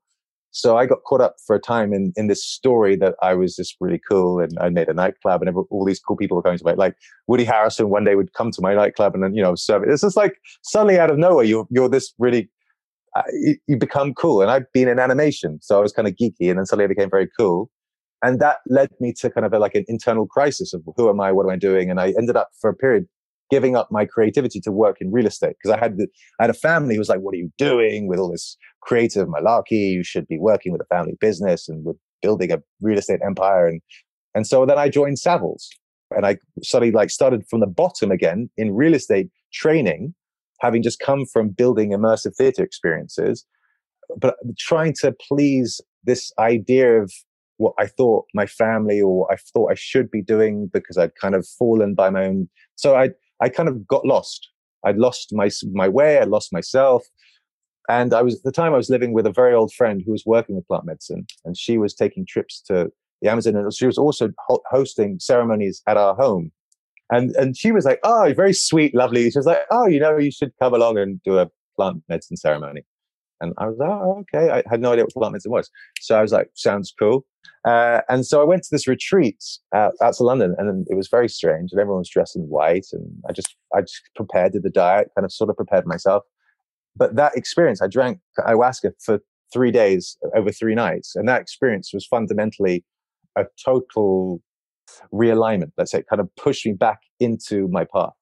[0.51, 3.55] So I got caught up for a time in in this story that I was
[3.55, 6.59] just really cool, and I made a nightclub, and all these cool people were going
[6.59, 6.95] to my like
[7.27, 9.89] Woody Harrelson One day would come to my nightclub and then you know serve it.
[9.89, 12.49] It's just like suddenly out of nowhere, you're you're this really
[13.67, 14.41] you, become cool.
[14.41, 16.87] And I'd been in animation, so I was kind of geeky, and then suddenly I
[16.87, 17.69] became very cool
[18.23, 21.21] and that led me to kind of a, like an internal crisis of who am
[21.21, 23.05] I, what am I doing, and I ended up for a period
[23.49, 26.07] giving up my creativity to work in real estate because I had the,
[26.39, 29.27] I had a family who was like, "What are you doing with all this creative
[29.27, 29.91] malarkey?
[29.91, 33.67] You should be working with a family business and with building a real estate empire."
[33.67, 33.81] And
[34.33, 35.67] and so then I joined Savills
[36.15, 40.13] and I suddenly like started from the bottom again in real estate training,
[40.59, 43.45] having just come from building immersive theater experiences,
[44.17, 47.11] but trying to please this idea of
[47.57, 51.35] what I thought my family or I thought I should be doing because I'd kind
[51.35, 52.49] of fallen by my own.
[52.75, 53.09] So I
[53.41, 54.49] I kind of got lost.
[54.85, 56.19] I'd lost my my way.
[56.19, 57.03] I lost myself.
[57.89, 60.11] And I was at the time I was living with a very old friend who
[60.11, 62.91] was working with plant medicine, and she was taking trips to
[63.21, 66.51] the Amazon, and she was also ho- hosting ceremonies at our home.
[67.09, 70.17] And and she was like, "Oh, very sweet, lovely." She was like, "Oh, you know,
[70.17, 72.81] you should come along and do a plant medicine ceremony."
[73.39, 75.69] And I was like, "Oh, okay." I had no idea what plant medicine was,
[76.01, 77.25] so I was like, "Sounds cool."
[77.65, 79.43] Uh, and so I went to this retreat
[79.73, 81.71] out, out to London, and it was very strange.
[81.71, 85.09] And everyone was dressed in white, and I just I just prepared, did the diet,
[85.15, 86.23] kind of sort of prepared myself.
[86.95, 89.19] But that experience, I drank ayahuasca for
[89.53, 92.83] three days over three nights, and that experience was fundamentally
[93.37, 94.41] a total
[95.13, 95.71] realignment.
[95.77, 98.13] Let's say, kind of pushed me back into my path.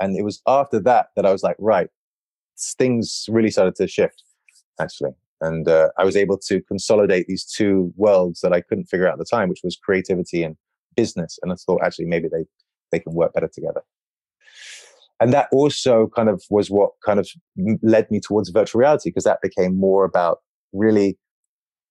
[0.00, 1.88] And it was after that that I was like, right,
[2.78, 4.22] things really started to shift,
[4.80, 5.12] actually
[5.44, 9.14] and uh, I was able to consolidate these two worlds that I couldn't figure out
[9.14, 10.56] at the time, which was creativity and
[10.96, 11.38] business.
[11.42, 12.44] And I thought actually maybe they
[12.92, 13.82] they can work better together.
[15.20, 17.28] And that also kind of was what kind of
[17.82, 20.38] led me towards virtual reality because that became more about
[20.72, 21.18] really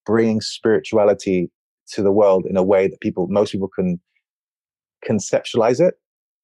[0.05, 1.49] bringing spirituality
[1.89, 3.99] to the world in a way that people most people can
[5.07, 5.95] conceptualize it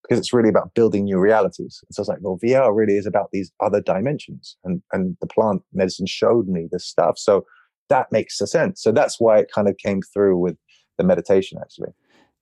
[0.04, 1.84] because it's really about building new realities.
[1.88, 4.58] And so it's like, well, VR really is about these other dimensions.
[4.64, 7.18] And, and the plant medicine showed me this stuff.
[7.18, 7.46] So
[7.90, 8.82] that makes a sense.
[8.82, 10.58] So that's why it kind of came through with
[10.98, 11.90] the meditation, actually.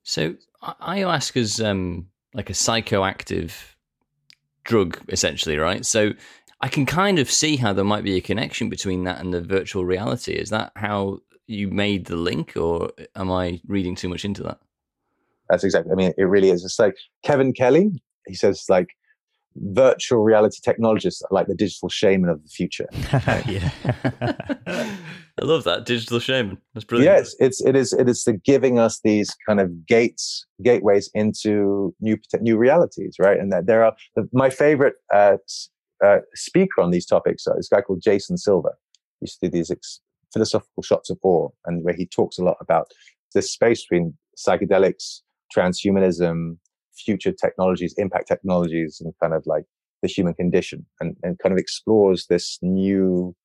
[0.04, 3.54] So ayahuasca is um, like a psychoactive
[4.64, 5.86] drug, essentially, right?
[5.86, 6.12] So
[6.62, 9.42] I can kind of see how there might be a connection between that and the
[9.42, 10.34] virtual reality.
[10.34, 14.60] Is that how you made the link, or am I reading too much into that?
[15.50, 15.92] That's exactly.
[15.92, 16.64] I mean, it really is.
[16.64, 17.92] It's like Kevin Kelly.
[18.28, 18.90] He says like
[19.56, 22.88] virtual reality technologists are like the digital shaman of the future.
[23.48, 23.72] yeah.
[25.40, 26.58] I love that digital shaman.
[26.74, 27.16] That's brilliant.
[27.16, 31.94] Yes, it's it is it is the giving us these kind of gates gateways into
[32.02, 33.40] new new realities, right?
[33.40, 33.96] And that there are
[34.34, 35.38] my favorite uh,
[36.04, 38.70] uh, speaker on these topics uh, is a guy called Jason Silva.
[39.20, 40.02] He used to do these ex-
[40.34, 42.92] philosophical shots of awe, and where he talks a lot about
[43.34, 45.22] this space between psychedelics,
[45.56, 46.58] transhumanism,
[46.96, 49.66] future technologies, impact technologies, and kind of like
[50.02, 53.36] the human condition, and, and kind of explores this new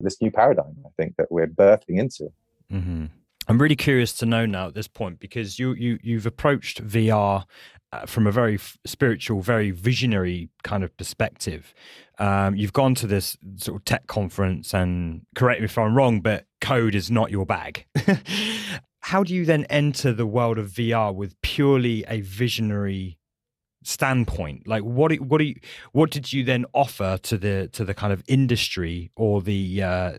[0.00, 0.76] this new paradigm.
[0.84, 2.28] I think that we're birthing into.
[2.72, 3.06] Mm-hmm.
[3.46, 7.44] I'm really curious to know now at this point because you you you've approached VR
[7.92, 11.74] uh, from a very spiritual, very visionary kind of perspective.
[12.18, 16.20] Um, you've gone to this sort of tech conference, and correct me if I'm wrong,
[16.20, 17.86] but code is not your bag.
[19.04, 23.18] How do you then enter the world of VR with purely a visionary
[23.82, 24.66] standpoint?
[24.66, 25.56] Like what what do you,
[25.92, 30.12] what did you then offer to the to the kind of industry or the uh,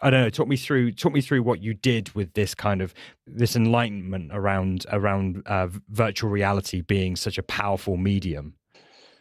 [0.00, 2.80] i don't know talk me through talk me through what you did with this kind
[2.80, 2.94] of
[3.26, 8.54] this enlightenment around around uh, virtual reality being such a powerful medium?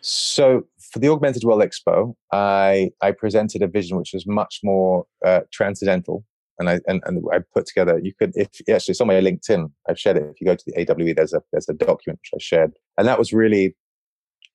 [0.02, 5.08] So for the augmented world expo i i presented a vision which was much more
[5.26, 6.24] uh, transcendental
[6.60, 8.00] and I and, and I put together.
[8.02, 9.72] You could, if actually, it's on my LinkedIn.
[9.90, 10.24] I've shared it.
[10.24, 13.08] If you go to the AWE, there's a there's a document which I shared, and
[13.08, 13.76] that was really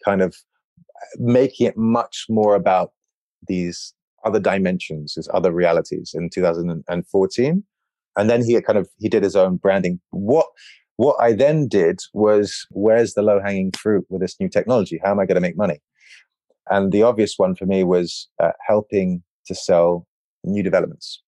[0.04, 0.34] kind of
[1.16, 2.92] making it much more about
[3.48, 7.64] these other dimensions, these other realities in 2014.
[8.16, 10.00] And then he kind of he did his own branding.
[10.10, 10.46] What
[10.96, 15.00] what I then did was, where's the low hanging fruit with this new technology?
[15.02, 15.80] How am I going to make money?
[16.68, 20.06] And the obvious one for me was uh, helping to sell
[20.44, 21.22] new developments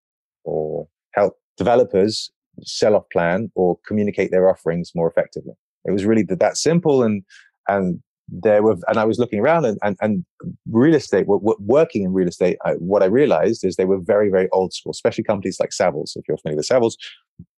[0.45, 2.31] or help developers
[2.63, 5.55] sell off plan or communicate their offerings more effectively.
[5.85, 7.23] It was really that simple and
[7.69, 10.25] and there were and I was looking around and and, and
[10.71, 14.31] real estate What working in real estate I, what I realized is they were very
[14.31, 16.95] very old school especially companies like Savills if you're familiar with Savills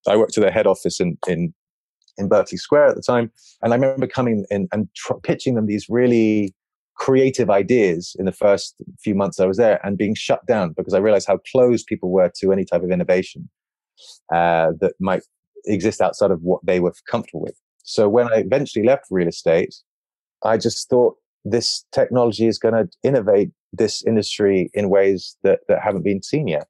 [0.08, 1.54] I worked at their head office in in
[2.16, 3.30] in Berkeley Square at the time
[3.62, 6.54] and I remember coming in and tr- pitching them these really
[6.96, 10.94] creative ideas in the first few months I was there and being shut down because
[10.94, 13.48] I realized how closed people were to any type of innovation
[14.32, 15.22] uh, that might
[15.66, 17.58] exist outside of what they were comfortable with.
[17.82, 19.74] So when I eventually left real estate,
[20.44, 25.82] I just thought this technology is going to innovate this industry in ways that, that
[25.82, 26.66] haven't been seen yet.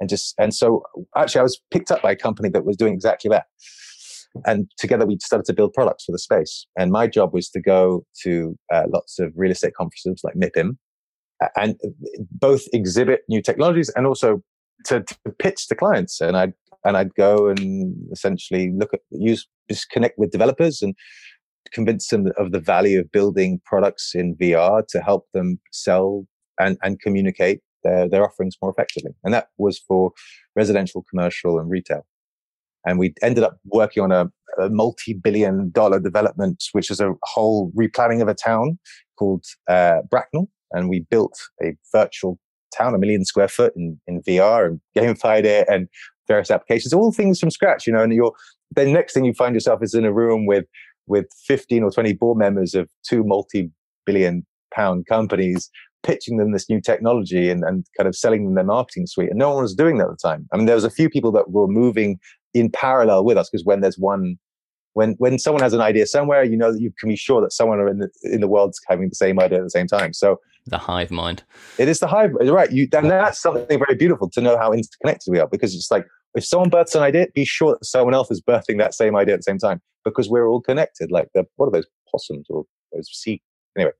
[0.00, 0.82] And just, and so
[1.16, 3.46] actually I was picked up by a company that was doing exactly that
[4.46, 6.66] and together we started to build products for the space.
[6.76, 10.76] And my job was to go to uh, lots of real estate conferences like MIPIM
[11.56, 11.76] and
[12.30, 14.42] both exhibit new technologies and also
[14.86, 16.20] to, to pitch to clients.
[16.20, 16.52] And I'd
[16.84, 20.94] and I'd go and essentially look at use just connect with developers and
[21.72, 26.26] convince them of the value of building products in VR to help them sell
[26.60, 29.12] and, and communicate their, their offerings more effectively.
[29.24, 30.12] And that was for
[30.54, 32.06] residential, commercial, and retail
[32.84, 34.26] and we ended up working on a,
[34.60, 38.78] a multi-billion dollar development, which is a whole replanning of a town
[39.18, 42.38] called uh, Bracknell, and we built a virtual
[42.76, 45.88] town, a million square foot in, in VR, and gamified it, and
[46.26, 48.02] various applications, all things from scratch, you know.
[48.02, 48.32] And you're
[48.74, 50.64] the next thing you find yourself is in a room with
[51.06, 55.70] with 15 or 20 board members of two multi-billion pound companies
[56.02, 59.30] pitching them this new technology and, and kind of selling them their marketing suite.
[59.30, 60.46] And no one was doing that at the time.
[60.52, 62.18] I mean, there was a few people that were moving
[62.54, 64.38] in parallel with us because when there's one
[64.94, 67.52] when when someone has an idea somewhere you know that you can be sure that
[67.52, 70.12] someone in the in the world's having the same idea at the same time.
[70.12, 71.42] So the hive mind.
[71.78, 75.30] It is the hive right you and that's something very beautiful to know how interconnected
[75.30, 78.30] we are because it's like if someone births an idea be sure that someone else
[78.30, 81.44] is birthing that same idea at the same time because we're all connected like the
[81.56, 83.42] what are those possums or those sea
[83.76, 83.92] anyway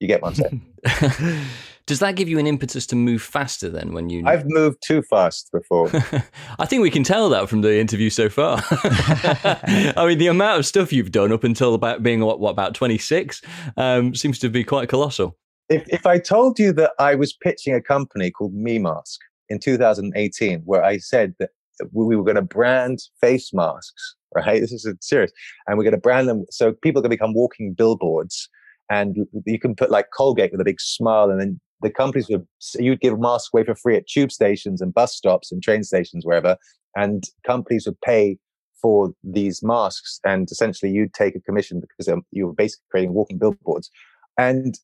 [0.00, 1.46] you get what i'm saying
[1.86, 5.02] Does that give you an impetus to move faster then when you I've moved too
[5.02, 5.90] fast before.
[6.58, 8.62] I think we can tell that from the interview so far.
[8.70, 12.74] I mean the amount of stuff you've done up until about being what, what about
[12.74, 13.42] 26
[13.76, 15.36] um, seems to be quite colossal.
[15.68, 19.18] If if I told you that I was pitching a company called MeMask
[19.48, 21.50] in 2018 where I said that
[21.92, 24.60] we were going to brand face masks, right?
[24.60, 25.32] This is serious.
[25.66, 28.48] And we're going to brand them so people are going to become walking billboards
[28.92, 29.16] and
[29.46, 32.46] you can put like Colgate with a big smile, and then the companies would
[32.78, 36.24] you'd give masks away for free at tube stations and bus stops and train stations
[36.24, 36.56] wherever,
[36.96, 38.38] and companies would pay
[38.80, 43.14] for these masks, and essentially you'd take a commission because um, you were basically creating
[43.14, 43.90] walking billboards.
[44.38, 44.78] And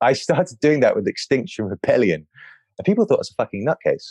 [0.00, 2.26] I started doing that with Extinction Rebellion,
[2.78, 4.06] and people thought I was a fucking nutcase.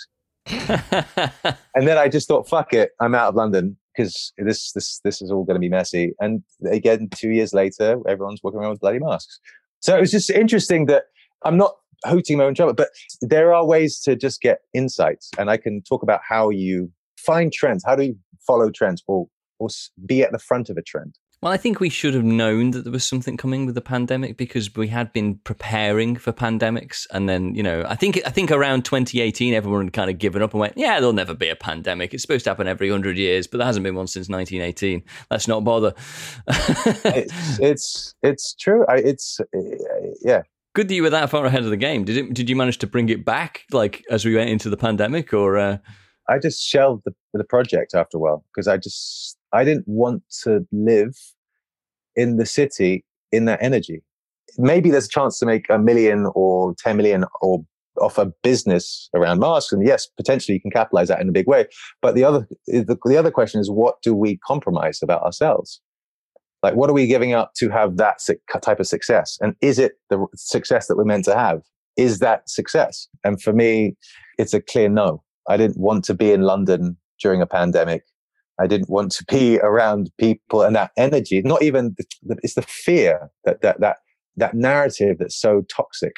[1.76, 5.22] and then I just thought, fuck it, I'm out of London because this this this
[5.22, 6.14] is all going to be messy.
[6.20, 9.40] And again, two years later, everyone's walking around with bloody masks.
[9.80, 11.06] So it was just interesting that
[11.44, 12.90] I'm not hooting my own trouble, but
[13.22, 15.30] there are ways to just get insights.
[15.38, 17.84] And I can talk about how you find trends.
[17.86, 19.28] How do you follow trends or,
[19.60, 19.70] or
[20.06, 21.16] be at the front of a trend?
[21.42, 24.38] Well, I think we should have known that there was something coming with the pandemic
[24.38, 28.52] because we had been preparing for pandemics, and then you know, I think I think
[28.52, 31.56] around 2018, everyone had kind of given up and went, "Yeah, there'll never be a
[31.56, 32.14] pandemic.
[32.14, 35.02] It's supposed to happen every hundred years, but there hasn't been one since 1918.
[35.32, 35.96] Let's not bother."
[36.48, 38.86] it's, it's it's true.
[38.88, 40.44] I, it's eh, yeah.
[40.74, 42.06] Good that you were that far ahead of the game.
[42.06, 42.34] Did it?
[42.34, 45.58] Did you manage to bring it back, like as we went into the pandemic, or?
[45.58, 45.78] Uh...
[46.30, 50.24] I just shelved the, the project after a while because I just I didn't want
[50.44, 51.16] to live
[52.16, 54.02] in the city in that energy.
[54.58, 57.66] Maybe there's a chance to make a million or 10 million or
[58.00, 59.72] off a business around masks.
[59.72, 61.68] And yes, potentially you can capitalize that in a big way.
[62.02, 65.82] But the other, the, the other question is, what do we compromise about ourselves?
[66.64, 68.20] Like, what are we giving up to have that
[68.62, 69.38] type of success?
[69.42, 71.62] And is it the success that we're meant to have?
[71.98, 73.08] Is that success?
[73.24, 73.96] And for me,
[74.38, 75.24] it's a clear no.
[75.50, 78.04] I didn't want to be in London during a pandemic.
[78.60, 81.42] I didn't want to be around people and that energy.
[81.42, 83.98] Not even the, it's the fear that that that
[84.38, 86.14] that narrative that's so toxic.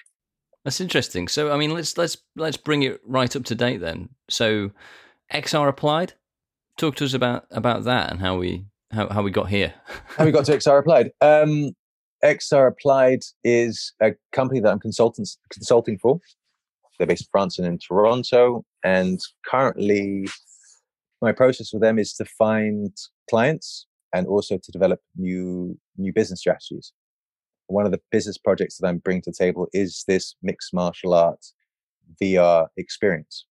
[0.63, 1.27] That's interesting.
[1.27, 4.09] So I mean, let's let's let's bring it right up to date then.
[4.29, 4.71] So
[5.33, 6.13] XR applied.
[6.77, 9.73] Talk to us about about that and how we how, how we got here.
[10.17, 11.11] how we got to XR applied.
[11.21, 11.71] Um,
[12.23, 16.19] XR applied is a company that I'm consultants consulting for.
[16.97, 20.27] They're based in France and in Toronto, and currently
[21.21, 22.95] my process with them is to find
[23.29, 26.93] clients and also to develop new new business strategies.
[27.67, 31.13] One of the business projects that I'm bringing to the table is this mixed martial
[31.13, 31.53] arts
[32.21, 33.45] VR experience.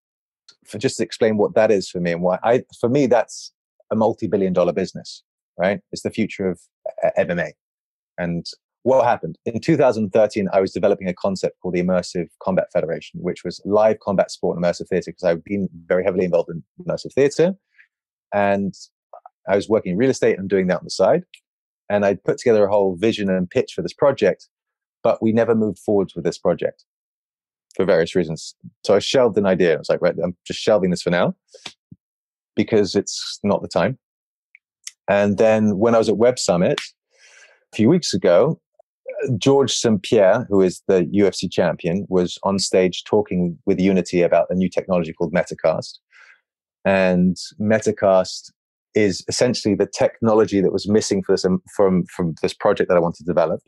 [0.67, 3.53] For just to explain what that is for me and why I, for me, that's
[3.91, 5.23] a multi-billion dollar business,
[5.59, 5.81] right?
[5.93, 6.61] It's the future of
[7.05, 7.53] uh, uh, MMA.
[8.19, 8.47] And
[8.83, 9.39] what happened?
[9.47, 14.01] In 2013 i was developing a concept called the immersive combat federation which was live
[14.01, 17.55] combat sport and immersive theater because i've been very heavily involved in immersive theater.
[18.33, 18.75] And
[19.49, 21.23] i was working in real estate and doing that on the side.
[21.89, 24.49] And i put together a whole vision and pitch for this project
[25.03, 26.85] but we never moved forwards with this project
[27.75, 28.55] for various reasons.
[28.85, 29.75] So i shelved an idea.
[29.75, 31.35] I was like right i'm just shelving this for now
[32.57, 33.99] because it's not the time
[35.09, 36.81] and then when i was at web summit
[37.73, 38.59] a few weeks ago
[39.39, 40.03] George St.
[40.03, 44.69] Pierre, who is the UFC champion, was on stage talking with Unity about a new
[44.69, 45.99] technology called Metacast.
[46.85, 48.51] And Metacast
[48.95, 52.97] is essentially the technology that was missing for this, um, from, from this project that
[52.97, 53.61] I wanted to develop.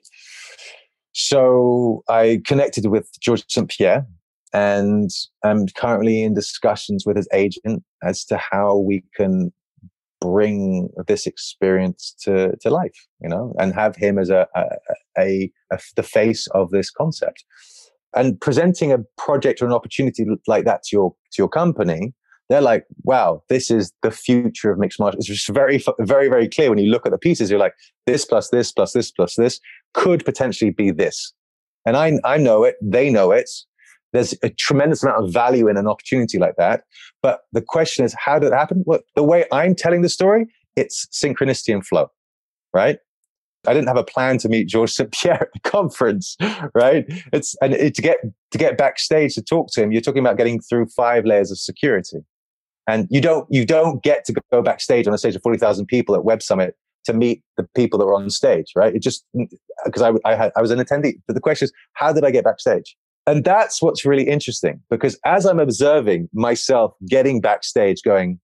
[1.13, 3.69] So I connected with George St.
[3.71, 4.07] Pierre
[4.53, 5.11] and
[5.45, 9.53] I'm currently in discussions with his agent as to how we can
[10.25, 14.65] bring this experience to, to life, you know, and have him as a, a,
[15.19, 17.45] a, a, the face of this concept.
[18.17, 22.15] And presenting a project or an opportunity like that to your to your company,
[22.49, 26.49] they're like, "Wow, this is the future of mixed martial." It's just very, very, very
[26.49, 27.51] clear when you look at the pieces.
[27.51, 27.75] You're like,
[28.07, 29.61] "This plus this plus this plus this
[29.95, 31.35] could potentially be this,"
[31.85, 32.77] and I I know it.
[32.81, 33.51] They know it.
[34.15, 36.85] There's a tremendous amount of value in an opportunity like that.
[37.21, 38.85] But the question is, how did it happen?
[38.87, 40.47] Well, the way I'm telling the story,
[40.77, 42.11] it's synchronicity and flow,
[42.73, 42.99] right?
[43.67, 45.11] I didn't have a plan to meet George St.
[45.11, 46.37] Pierre at the conference,
[46.75, 47.05] right?
[47.33, 48.19] It's and it, to get
[48.53, 51.59] to get backstage to talk to him, you're talking about getting through five layers of
[51.59, 52.19] security,
[52.87, 55.87] and you don't you don't get to go backstage on a stage of forty thousand
[55.87, 58.95] people at Web Summit to meet the people that were on stage, right?
[58.95, 59.25] It just
[59.85, 62.45] because I I, I was an attendee, but the question is, how did I get
[62.45, 62.97] backstage?
[63.27, 68.39] And that's what's really interesting because as I'm observing myself getting backstage, going,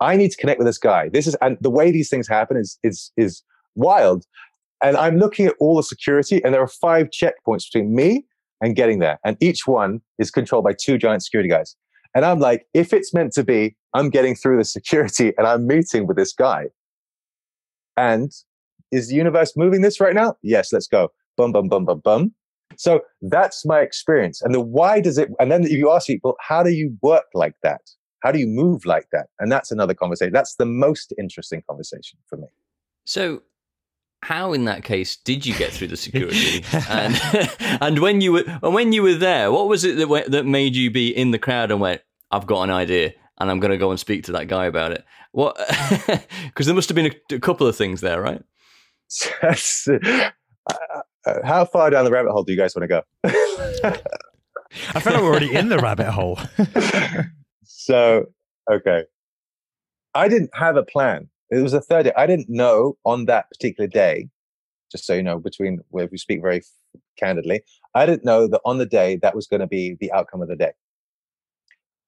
[0.00, 1.08] I need to connect with this guy.
[1.08, 3.42] This is, and the way these things happen is, is, is
[3.74, 4.24] wild.
[4.82, 8.24] And I'm looking at all the security and there are five checkpoints between me
[8.60, 9.18] and getting there.
[9.24, 11.76] And each one is controlled by two giant security guys.
[12.14, 15.66] And I'm like, if it's meant to be, I'm getting through the security and I'm
[15.66, 16.66] meeting with this guy.
[17.96, 18.30] And
[18.92, 20.36] is the universe moving this right now?
[20.42, 21.08] Yes, let's go.
[21.36, 22.34] Bum, bum, bum, bum, bum.
[22.76, 24.42] So that's my experience.
[24.42, 27.26] And the why does it, and then if you ask people, how do you work
[27.34, 27.82] like that?
[28.20, 29.28] How do you move like that?
[29.38, 30.32] And that's another conversation.
[30.32, 32.48] That's the most interesting conversation for me.
[33.04, 33.42] So,
[34.22, 36.62] how in that case did you get through the security?
[36.88, 37.18] and
[37.80, 40.90] and when you were when you were there, what was it that that made you
[40.90, 43.90] be in the crowd and went, "I've got an idea." And I'm going to go
[43.90, 45.02] and speak to that guy about it.
[45.32, 45.56] What?
[46.44, 48.42] Because there must have been a, a couple of things there, right?
[51.26, 53.02] Uh, how far down the rabbit hole do you guys want to go?
[54.94, 56.38] I feel like we're already in the rabbit hole.
[57.64, 58.26] so,
[58.70, 59.04] okay.
[60.14, 61.28] I didn't have a plan.
[61.50, 62.12] It was a third day.
[62.16, 64.28] I didn't know on that particular day
[64.90, 66.62] just so you know, between where we speak very
[67.18, 67.62] candidly,
[67.94, 70.48] I didn't know that on the day that was going to be the outcome of
[70.48, 70.72] the day.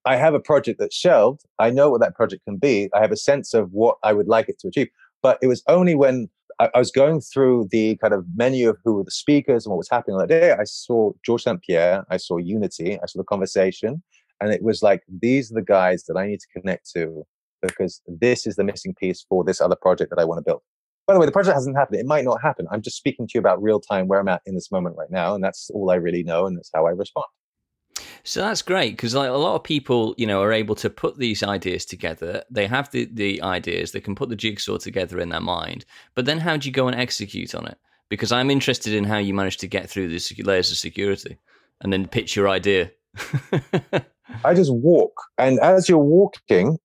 [0.04, 1.42] I have a project that's shelved.
[1.60, 2.90] I know what that project can be.
[2.92, 4.88] I have a sense of what I would like it to achieve.
[5.22, 6.28] But it was only when
[6.62, 9.72] I, I was going through the kind of menu of who were the speakers and
[9.72, 11.60] what was happening on that day, I saw George St.
[11.60, 14.02] Pierre, I saw Unity, I saw the conversation.
[14.40, 17.24] And it was like, these are the guys that I need to connect to
[17.62, 20.62] because this is the missing piece for this other project that I want to build.
[21.06, 21.98] By the way, the project hasn't happened.
[21.98, 22.66] It might not happen.
[22.70, 25.10] I'm just speaking to you about real time where I'm at in this moment right
[25.10, 25.34] now.
[25.34, 26.46] And that's all I really know.
[26.46, 27.26] And that's how I respond.
[28.24, 31.18] So that's great because like a lot of people, you know, are able to put
[31.18, 32.42] these ideas together.
[32.50, 35.84] They have the, the ideas, they can put the jigsaw together in their mind.
[36.14, 37.78] But then how do you go and execute on it?
[38.08, 41.38] Because I'm interested in how you manage to get through the layers of security
[41.80, 42.90] and then pitch your idea.
[44.44, 45.12] I just walk.
[45.38, 46.78] And as you're walking,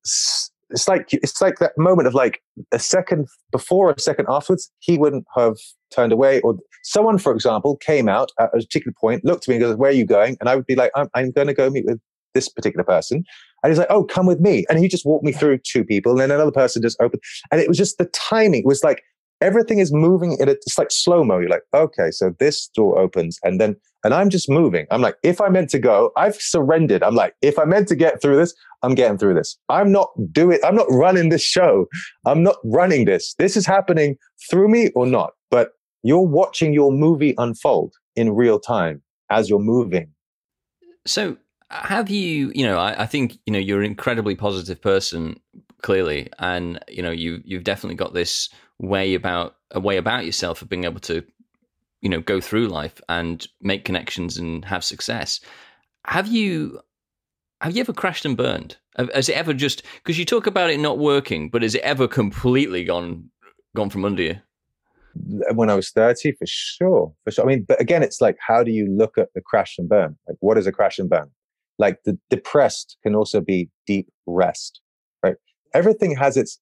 [0.70, 4.98] it's like it's like that moment of like a second before a second afterwards he
[4.98, 5.56] wouldn't have
[5.94, 9.56] turned away or someone for example came out at a particular point looked at me
[9.56, 11.54] and goes where are you going and i would be like i'm, I'm going to
[11.54, 12.00] go meet with
[12.34, 13.24] this particular person
[13.64, 16.12] and he's like oh come with me and he just walked me through two people
[16.12, 17.22] and then another person just opened
[17.52, 19.04] and it was just the timing was like
[19.42, 21.40] everything is moving in a, it's like slow mo.
[21.40, 24.88] You're like, okay, so this door opens and then, and I'm just moving.
[24.92, 27.04] I'm like, if I meant to go, I've surrendered.
[27.04, 29.58] I'm like, if I meant to get through this, I'm getting through this.
[29.70, 31.88] I'm not doing, I'm not running this show.
[32.26, 33.36] I'm not running this.
[33.38, 34.18] This is happening
[34.50, 35.32] through me or not.
[36.04, 40.12] You're watching your movie unfold in real time as you're moving.
[41.06, 41.38] So
[41.70, 45.40] have you, you know, I, I think, you know, you're an incredibly positive person,
[45.82, 46.30] clearly.
[46.40, 50.70] And, you know, you, you've definitely got this way about a way about yourself of
[50.70, 51.24] being able to
[52.02, 55.40] you know go through life and make connections and have success
[56.06, 56.80] have you
[57.62, 58.78] have you ever crashed and burned
[59.14, 62.08] has it ever just because you talk about it not working but has it ever
[62.08, 63.30] completely gone
[63.76, 64.36] gone from under you
[65.54, 68.64] when i was 30 for sure for sure i mean but again it's like how
[68.64, 71.30] do you look at the crash and burn like what is a crash and burn
[71.80, 74.82] like the depressed can also be deep rest
[75.24, 75.36] right
[75.74, 76.60] everything has its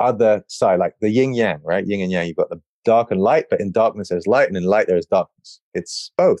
[0.00, 1.86] other side, like the yin yang, right?
[1.86, 2.26] Yin and yang.
[2.26, 4.96] You've got the dark and light, but in darkness there's light, and in light there
[4.96, 5.60] is darkness.
[5.72, 6.40] It's both.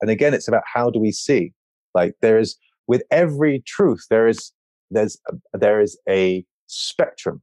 [0.00, 1.52] And again, it's about how do we see?
[1.94, 4.52] Like there is with every truth, there is
[4.90, 7.42] there's a, there is a spectrum.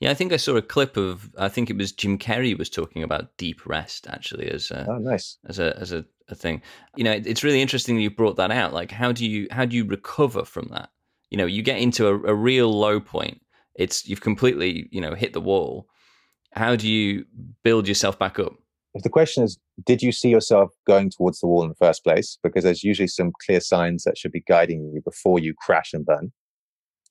[0.00, 2.70] Yeah, I think I saw a clip of I think it was Jim Carrey was
[2.70, 5.36] talking about deep rest actually as a, oh nice.
[5.46, 6.62] as a as a, a thing.
[6.96, 8.72] You know, it's really interesting that you brought that out.
[8.72, 10.90] Like, how do you how do you recover from that?
[11.30, 13.42] You know, you get into a, a real low point.
[13.74, 15.86] It's you've completely you know hit the wall.
[16.52, 17.26] How do you
[17.62, 18.54] build yourself back up?
[18.94, 22.02] If the question is did you see yourself going towards the wall in the first
[22.04, 22.38] place?
[22.42, 26.04] Because there's usually some clear signs that should be guiding you before you crash and
[26.04, 26.32] burn.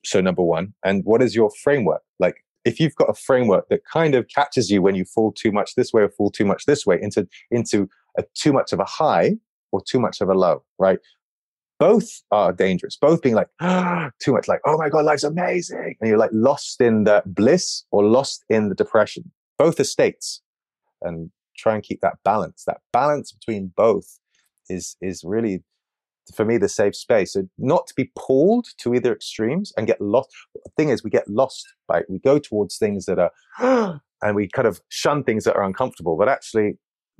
[0.04, 2.02] So number one and what is your framework?
[2.18, 5.52] Like if you've got a framework that kind of catches you when you fall too
[5.52, 8.80] much this way or fall too much this way into into a too much of
[8.80, 9.36] a high
[9.72, 10.98] or too much of a low right
[11.80, 12.96] both are dangerous.
[12.96, 16.30] Both being like ah, too much, like oh my god, life's amazing, and you're like
[16.32, 19.32] lost in the bliss or lost in the depression.
[19.58, 20.42] Both are states,
[21.00, 22.64] and try and keep that balance.
[22.66, 24.20] That balance between both
[24.68, 25.64] is is really
[26.34, 27.32] for me the safe space.
[27.32, 30.30] So not to be pulled to either extremes and get lost.
[30.54, 31.66] The thing is, we get lost.
[31.88, 35.64] Right, we go towards things that are, and we kind of shun things that are
[35.64, 36.16] uncomfortable.
[36.16, 36.78] But actually,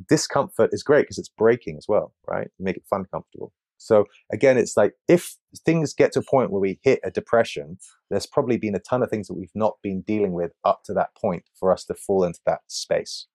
[0.09, 2.15] discomfort is great because it's breaking as well.
[2.29, 3.53] Right, make it fun, comfortable.
[3.81, 7.79] So again, it's like if things get to a point where we hit a depression,
[8.11, 10.93] there's probably been a ton of things that we've not been dealing with up to
[10.95, 13.27] that point for us to fall into that space.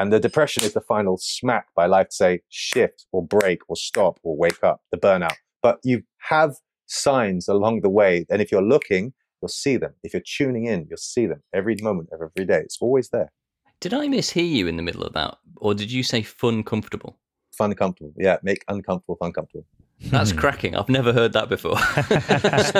[0.00, 3.76] And the depression is the final smack by life to say shift or break or
[3.76, 5.34] stop or wake up, the burnout.
[5.62, 8.24] But you have signs along the way.
[8.30, 9.92] And if you're looking, you'll see them.
[10.02, 12.60] If you're tuning in, you'll see them every moment of every day.
[12.60, 13.30] It's always there.
[13.78, 15.36] Did I mishear you in the middle of that?
[15.56, 17.18] Or did you say fun, comfortable?
[17.60, 18.14] fun comfortable.
[18.16, 19.66] Yeah, make uncomfortable fun comfortable.
[20.00, 20.38] That's hmm.
[20.38, 20.76] cracking.
[20.76, 21.76] I've never heard that before.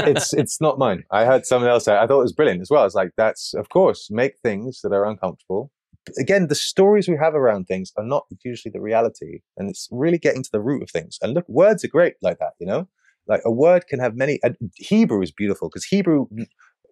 [0.08, 1.04] it's it's not mine.
[1.10, 1.96] I heard someone else say.
[1.96, 2.86] I thought it was brilliant as well.
[2.86, 5.70] It's like that's of course make things that are uncomfortable.
[6.18, 10.18] Again, the stories we have around things are not usually the reality, and it's really
[10.18, 11.18] getting to the root of things.
[11.22, 12.52] And look, words are great like that.
[12.58, 12.88] You know,
[13.26, 14.40] like a word can have many.
[14.76, 16.26] Hebrew is beautiful because Hebrew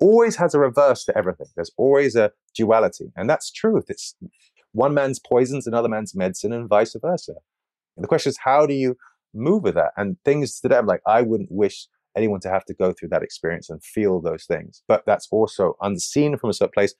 [0.00, 1.48] always has a reverse to everything.
[1.54, 3.86] There's always a duality, and that's truth.
[3.88, 4.14] It's
[4.72, 7.34] one man's poisons another man's medicine, and vice versa.
[7.96, 8.96] And the question is, how do you
[9.34, 9.92] move with that?
[9.96, 13.22] And things today, I'm like, I wouldn't wish anyone to have to go through that
[13.22, 14.82] experience and feel those things.
[14.88, 16.94] But that's also unseen from a certain place.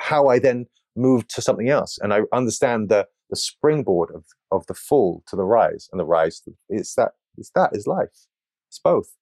[0.00, 0.66] How I then
[0.96, 5.36] move to something else, and I understand the the springboard of of the fall to
[5.36, 6.40] the rise, and the rise.
[6.40, 8.28] To, it's that it's that is life.
[8.68, 9.14] It's both.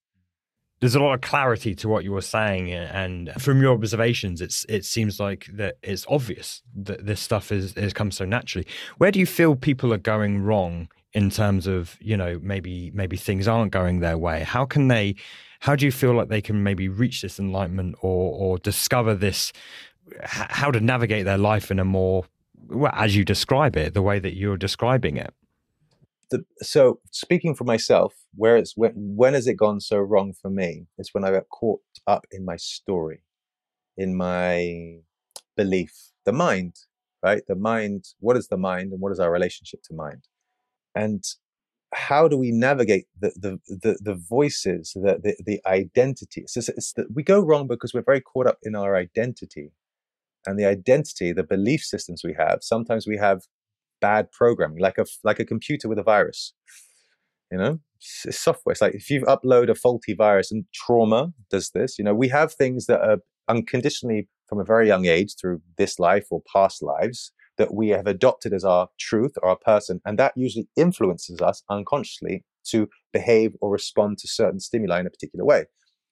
[0.80, 4.64] there's a lot of clarity to what you were saying, and from your observations, it's
[4.68, 8.66] it seems like that it's obvious that this stuff is has come so naturally.
[8.98, 13.16] Where do you feel people are going wrong in terms of you know maybe maybe
[13.16, 14.42] things aren't going their way?
[14.42, 15.16] How can they?
[15.60, 19.52] How do you feel like they can maybe reach this enlightenment or or discover this?
[20.22, 22.24] How to navigate their life in a more
[22.68, 25.34] well, as you describe it, the way that you're describing it
[26.30, 30.50] the, so speaking for myself, where it's when, when has it gone so wrong for
[30.50, 30.86] me?
[30.96, 33.22] It's when I got caught up in my story,
[33.96, 34.98] in my
[35.56, 35.92] belief,
[36.24, 36.74] the mind,
[37.22, 37.42] right?
[37.46, 38.06] The mind.
[38.20, 40.28] What is the mind, and what is our relationship to mind?
[40.94, 41.24] And
[41.92, 46.42] how do we navigate the the the, the voices, the the, the identity?
[46.42, 49.72] It's, it's that we go wrong because we're very caught up in our identity,
[50.46, 52.58] and the identity, the belief systems we have.
[52.62, 53.42] Sometimes we have
[54.00, 56.54] bad programming, like a like a computer with a virus.
[57.50, 58.72] You know, it's software.
[58.72, 61.98] It's like if you upload a faulty virus, and trauma does this.
[61.98, 63.18] You know, we have things that are
[63.48, 68.06] unconditionally from a very young age through this life or past lives that we have
[68.06, 73.52] adopted as our truth or our person, and that usually influences us unconsciously to behave
[73.60, 75.64] or respond to certain stimuli in a particular way.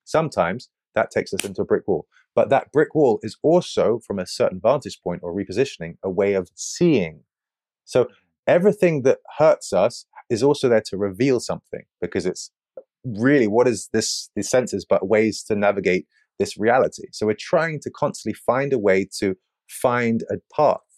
[0.04, 2.06] Sometimes that takes us into a brick wall.
[2.38, 6.34] But that brick wall is also, from a certain vantage point or repositioning, a way
[6.34, 7.24] of seeing
[7.88, 8.08] so
[8.46, 12.50] everything that hurts us is also there to reveal something because it's
[13.02, 16.06] really what is this these senses but ways to navigate
[16.38, 17.04] this reality.
[17.12, 19.36] So we're trying to constantly find a way to
[19.70, 20.90] find a path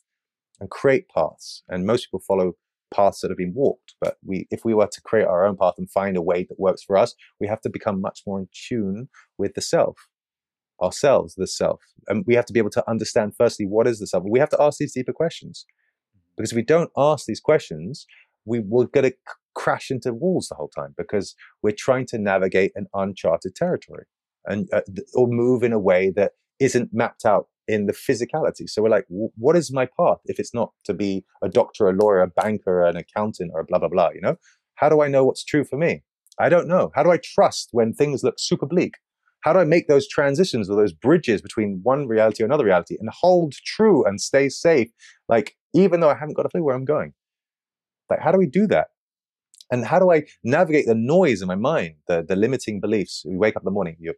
[0.59, 1.63] and create paths.
[1.69, 2.55] And most people follow
[2.93, 3.95] paths that have been walked.
[4.01, 6.59] But we if we were to create our own path and find a way that
[6.59, 9.97] works for us, we have to become much more in tune with the self
[10.83, 11.81] ourselves, the self.
[12.09, 14.25] And we have to be able to understand firstly what is the self.
[14.29, 15.67] We have to ask these deeper questions.
[16.37, 18.07] Because if we don't ask these questions,
[18.45, 19.13] we will get to
[19.55, 24.05] crash into walls the whole time because we're trying to navigate an uncharted territory
[24.47, 24.81] and uh,
[25.15, 28.69] or move in a way that isn't mapped out in the physicality.
[28.69, 31.93] So we're like, what is my path if it's not to be a doctor, a
[31.93, 34.11] lawyer, a banker, an accountant, or blah blah blah?
[34.15, 34.37] You know,
[34.77, 36.03] how do I know what's true for me?
[36.39, 36.91] I don't know.
[36.95, 38.95] How do I trust when things look super bleak?
[39.43, 42.97] How do I make those transitions or those bridges between one reality or another reality
[43.01, 44.89] and hold true and stay safe?
[45.29, 47.13] Like even though I haven't got a clue where I'm going.
[48.09, 48.89] Like, how do we do that?
[49.71, 53.25] And how do I navigate the noise in my mind, the, the limiting beliefs?
[53.25, 54.15] We wake up in the morning, you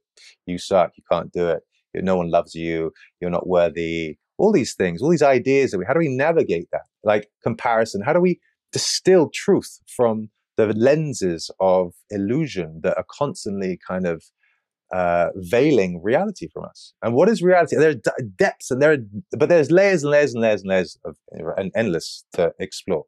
[0.46, 1.62] you suck, you can't do it,
[1.92, 5.78] you, no one loves you, you're not worthy, all these things, all these ideas that
[5.78, 6.82] we, how do we navigate that?
[7.04, 8.40] Like comparison, how do we
[8.72, 14.24] distill truth from the lenses of illusion that are constantly kind of
[14.92, 16.94] uh, veiling reality from us.
[17.02, 17.76] And what is reality?
[17.76, 18.98] There are d- depths, and there are,
[19.36, 21.16] but there's layers and layers and layers and layers of
[21.56, 23.04] and endless to explore.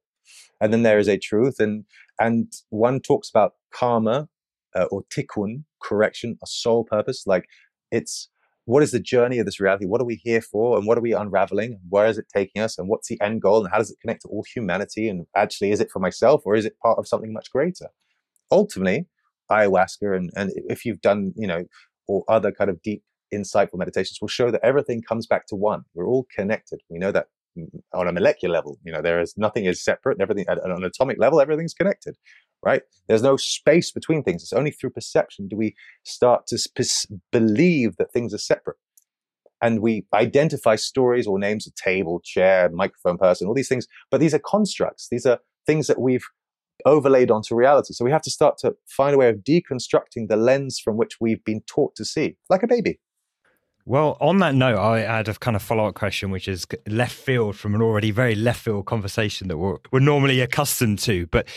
[0.61, 1.85] And then there is a truth, and
[2.19, 4.29] and one talks about karma
[4.75, 7.25] uh, or tikkun, correction, a soul purpose.
[7.27, 7.45] Like
[7.91, 8.29] it's
[8.67, 9.85] what is the journey of this reality?
[9.85, 10.79] What are we here for?
[10.79, 11.79] And what are we unraveling?
[11.89, 12.79] Where is it taking us?
[12.79, 13.63] And what's the end goal?
[13.63, 15.09] And how does it connect to all humanity?
[15.09, 17.89] And actually, is it for myself or is it part of something much greater?
[18.51, 19.07] Ultimately,
[19.51, 21.65] ayahuasca and, and if you've done, you know,
[22.07, 25.83] or other kind of deep, insightful meditations will show that everything comes back to one.
[25.95, 26.81] We're all connected.
[26.89, 27.27] We know that
[27.59, 30.21] mm, on a molecular level, you know, there is nothing is separate.
[30.21, 32.17] Everything at an atomic level, everything's connected,
[32.63, 32.83] right?
[33.09, 34.43] There's no space between things.
[34.43, 35.75] It's only through perception do we
[36.05, 36.59] start to
[37.33, 38.77] believe that things are separate.
[39.63, 43.87] And we identify stories or names of table, chair, microphone person, all these things.
[44.11, 45.09] But these are constructs.
[45.11, 46.27] These are things that we've
[46.85, 47.95] overlaid onto reality.
[47.95, 51.21] So we have to start to find a way of deconstructing the lens from which
[51.21, 53.01] we've been taught to see, like a baby.
[53.87, 57.15] Well, on that note, I had a kind of follow up question, which is left
[57.15, 61.27] field from an already very left field conversation that we're, we're normally accustomed to.
[61.27, 61.49] But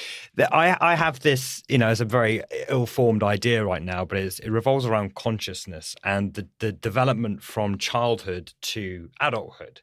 [0.51, 4.18] I, I have this, you know, as a very ill formed idea right now, but
[4.18, 9.80] it revolves around consciousness and the, the development from childhood to adulthood.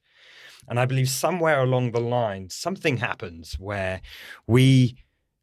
[0.68, 4.03] And I believe somewhere along the line, something happens where
[4.47, 4.99] we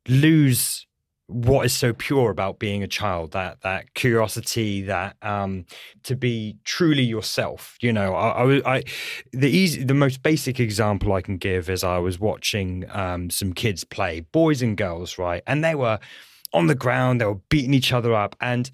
[0.07, 0.85] lose
[1.27, 5.65] what is so pure about being a child that that curiosity that um
[6.03, 8.13] to be truly yourself you know?
[8.13, 8.83] I i, I
[9.31, 13.53] the easy the most basic example i can give is i was watching um some
[13.53, 15.41] kids play boys and girls right?
[15.47, 15.99] And they were
[16.53, 18.69] on the ground they were beating each other up and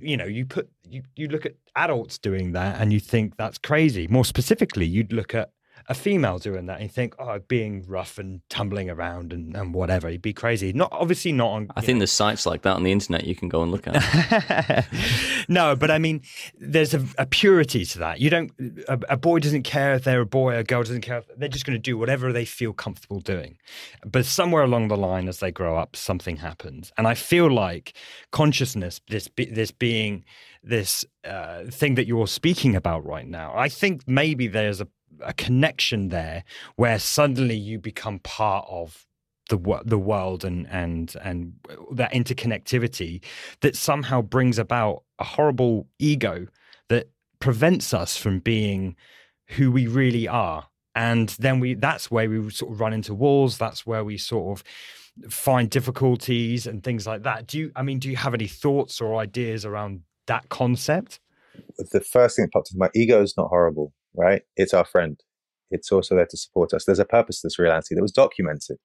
[0.00, 3.58] you know you put you, you look at adults doing that and you think that's
[3.58, 4.06] crazy.
[4.06, 5.50] More specifically you'd look at
[5.88, 9.74] a female doing that and you think, oh, being rough and tumbling around and, and
[9.74, 10.72] whatever, you'd be crazy.
[10.72, 11.68] Not obviously not on.
[11.76, 12.00] I think know.
[12.00, 14.86] there's sites like that on the internet you can go and look at.
[15.48, 16.22] no, but I mean,
[16.58, 18.20] there's a, a purity to that.
[18.20, 18.52] You don't.
[18.88, 20.56] A, a, boy doesn't care if they're a boy.
[20.56, 21.22] A girl doesn't care.
[21.36, 23.58] They're just going to do whatever they feel comfortable doing.
[24.04, 27.94] But somewhere along the line, as they grow up, something happens, and I feel like
[28.30, 30.24] consciousness, this this being
[30.62, 34.88] this uh, thing that you're speaking about right now, I think maybe there's a
[35.20, 36.44] a connection there
[36.76, 39.06] where suddenly you become part of
[39.48, 41.54] the the world and and and
[41.92, 43.22] that interconnectivity
[43.60, 46.46] that somehow brings about a horrible ego
[46.88, 47.10] that
[47.40, 48.96] prevents us from being
[49.48, 50.68] who we really are.
[50.94, 53.58] And then we that's where we sort of run into walls.
[53.58, 54.64] That's where we sort of
[55.30, 57.46] find difficulties and things like that.
[57.46, 61.20] Do you i mean do you have any thoughts or ideas around that concept?
[61.76, 64.42] The first thing that popped into my ego is not horrible right?
[64.56, 65.20] It's our friend.
[65.70, 66.84] It's also there to support us.
[66.84, 68.76] There's a purpose to this reality that was documented,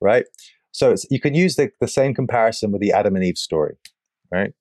[0.00, 0.24] right?
[0.72, 3.76] So you can use the, the same comparison with the Adam and Eve story,
[4.30, 4.52] right?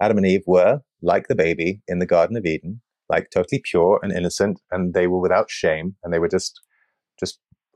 [0.00, 4.00] Adam and Eve were like the baby in the Garden of Eden, like totally pure
[4.02, 6.60] and innocent, and they were without shame, and they were just just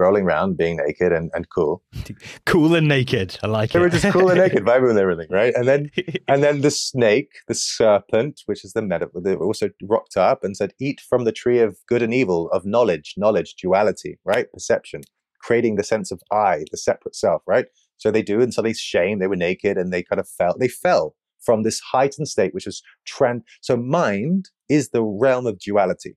[0.03, 1.82] rolling around, being naked and, and cool.
[2.44, 3.38] Cool and naked.
[3.42, 3.80] I like they it.
[3.80, 5.55] They were just cool and naked, vibing with everything, right?
[5.55, 5.90] And then
[6.28, 10.57] and then the snake, the serpent, which is the meta, they also rocked up and
[10.57, 14.53] said, "Eat from the tree of good and evil, of knowledge, knowledge, duality, right?
[14.53, 15.03] Perception,
[15.40, 17.66] creating the sense of I, the separate self, right?
[17.96, 19.18] So they do, and so they shame.
[19.18, 20.57] They were naked, and they kind of fell.
[20.59, 23.42] They fell from this heightened state, which is trend.
[23.61, 26.16] So mind is the realm of duality.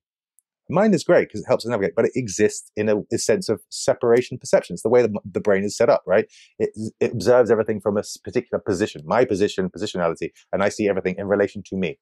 [0.70, 3.50] Mind is great because it helps us navigate, but it exists in a, a sense
[3.50, 4.74] of separation perception.
[4.74, 6.26] It's the way the, the brain is set up, right?
[6.58, 11.16] It, it observes everything from a particular position, my position, positionality, and I see everything
[11.18, 12.00] in relation to me.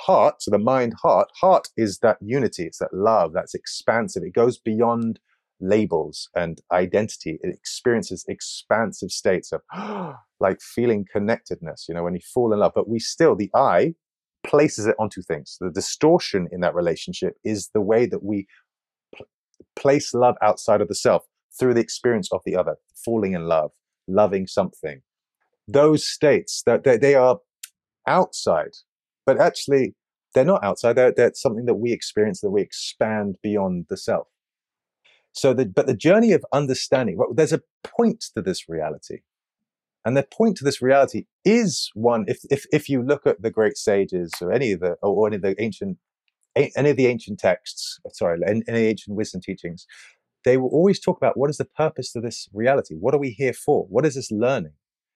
[0.00, 4.22] Heart, so the mind heart, heart is that unity, it's that love, that's expansive.
[4.22, 5.18] It goes beyond
[5.60, 7.38] labels and identity.
[7.42, 9.62] It experiences expansive states of
[10.40, 12.72] like feeling connectedness, you know, when you fall in love.
[12.74, 13.94] But we still, the I
[14.46, 15.56] places it onto things.
[15.60, 18.46] The distortion in that relationship is the way that we
[19.14, 19.26] pl-
[19.76, 21.24] place love outside of the self
[21.58, 23.70] through the experience of the other, falling in love,
[24.06, 25.02] loving something.
[25.66, 27.40] Those states that they, they, are
[28.06, 28.72] outside,
[29.26, 29.94] but actually
[30.34, 30.94] they're not outside.
[30.94, 34.28] They're, they're something that we experience that we expand beyond the self.
[35.32, 39.18] So, the, but the journey of understanding, well, there's a point to this reality.
[40.04, 43.50] And the point to this reality is one, if, if, if you look at the
[43.50, 45.98] great sages or any of the, or any of the ancient,
[46.54, 49.86] any of the ancient texts, uh, sorry, any, any ancient wisdom teachings,
[50.44, 52.94] they will always talk about what is the purpose of this reality?
[52.94, 53.86] What are we here for?
[53.90, 54.72] What is this learning?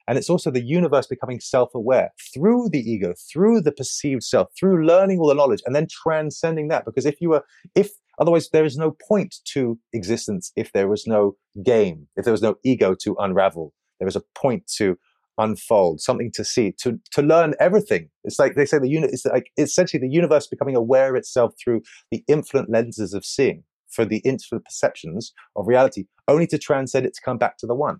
[0.08, 4.48] And it's also the universe becoming self aware through the ego, through the perceived self,
[4.58, 6.84] through learning all the knowledge and then transcending that.
[6.84, 11.06] Because if you were, if otherwise there is no point to existence if there was
[11.06, 13.72] no game, if there was no ego to unravel,
[14.02, 14.98] there is a point to
[15.38, 18.08] unfold, something to see, to to learn everything.
[18.24, 21.54] It's like they say the unit is like essentially the universe becoming aware of itself
[21.62, 27.06] through the infinite lenses of seeing, for the infinite perceptions of reality, only to transcend
[27.06, 27.98] it to come back to the one.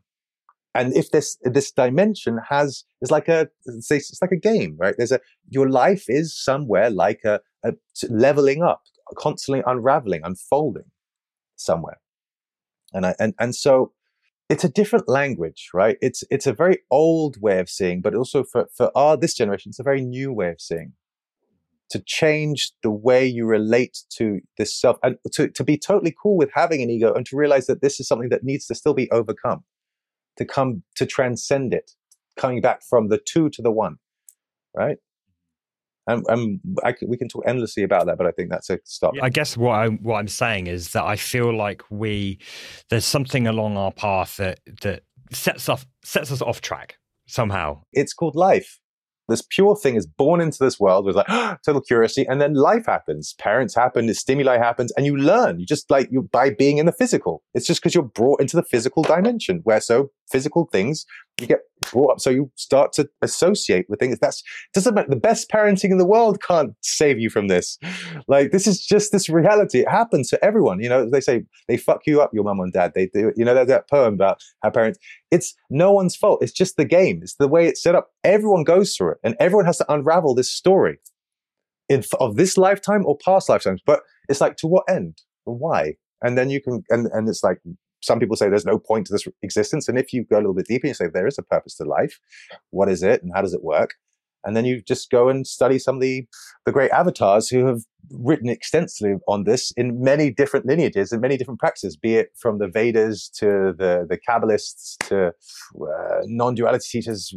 [0.74, 4.96] And if this this dimension has is like a it's, it's like a game, right?
[4.98, 7.74] There's a your life is somewhere like a, a
[8.10, 8.82] leveling up,
[9.16, 10.90] constantly unraveling, unfolding
[11.54, 12.00] somewhere.
[12.92, 13.92] And I and and so
[14.52, 15.96] it's a different language, right?
[16.02, 19.70] It's it's a very old way of seeing, but also for for our this generation,
[19.70, 20.92] it's a very new way of seeing.
[21.92, 26.36] To change the way you relate to this self, and to to be totally cool
[26.36, 28.92] with having an ego, and to realize that this is something that needs to still
[28.92, 29.64] be overcome,
[30.36, 31.92] to come to transcend it,
[32.36, 33.96] coming back from the two to the one,
[34.76, 34.98] right?
[36.06, 39.14] And, and I, we can talk endlessly about that, but I think that's a stop.
[39.22, 42.38] I guess what I what I'm saying is that I feel like we
[42.90, 46.96] there's something along our path that that sets off sets us off track
[47.26, 47.82] somehow.
[47.92, 48.78] It's called life.
[49.28, 51.26] This pure thing is born into this world with like
[51.64, 53.34] total curiosity and then life happens.
[53.38, 55.60] Parents happen the stimuli happens and you learn.
[55.60, 57.42] You just like you by being in the physical.
[57.54, 59.60] It's just because you're brought into the physical dimension.
[59.62, 61.04] Where so physical things
[61.40, 61.60] you get
[61.90, 62.20] brought up.
[62.20, 64.18] So you start to associate with things.
[64.18, 64.42] That's
[64.74, 67.78] doesn't matter the best parenting in the world can't save you from this.
[68.28, 69.80] Like this is just this reality.
[69.80, 72.72] It happens to everyone you know they say they fuck you up your mom and
[72.72, 74.98] dad they do you know there's that poem about how parents
[75.30, 76.42] it's no one's fault.
[76.42, 77.20] It's just the game.
[77.22, 78.08] It's the way it's set up.
[78.24, 80.98] Everyone goes through it and everyone has to unravel this story
[81.88, 83.80] in, of this lifetime or past lifetimes.
[83.84, 85.18] But it's like to what end?
[85.44, 85.94] Why?
[86.22, 87.58] And then you can and, and it's like
[88.02, 89.88] some people say there's no point to this existence.
[89.88, 91.84] And if you go a little bit deeper, you say there is a purpose to
[91.84, 92.18] life.
[92.70, 93.94] What is it and how does it work?
[94.44, 96.26] and then you just go and study some of the
[96.66, 101.36] the great avatars who have written extensively on this in many different lineages and many
[101.36, 107.34] different practices, be it from the Vedas to the the Kabbalists to uh, non-duality teachers,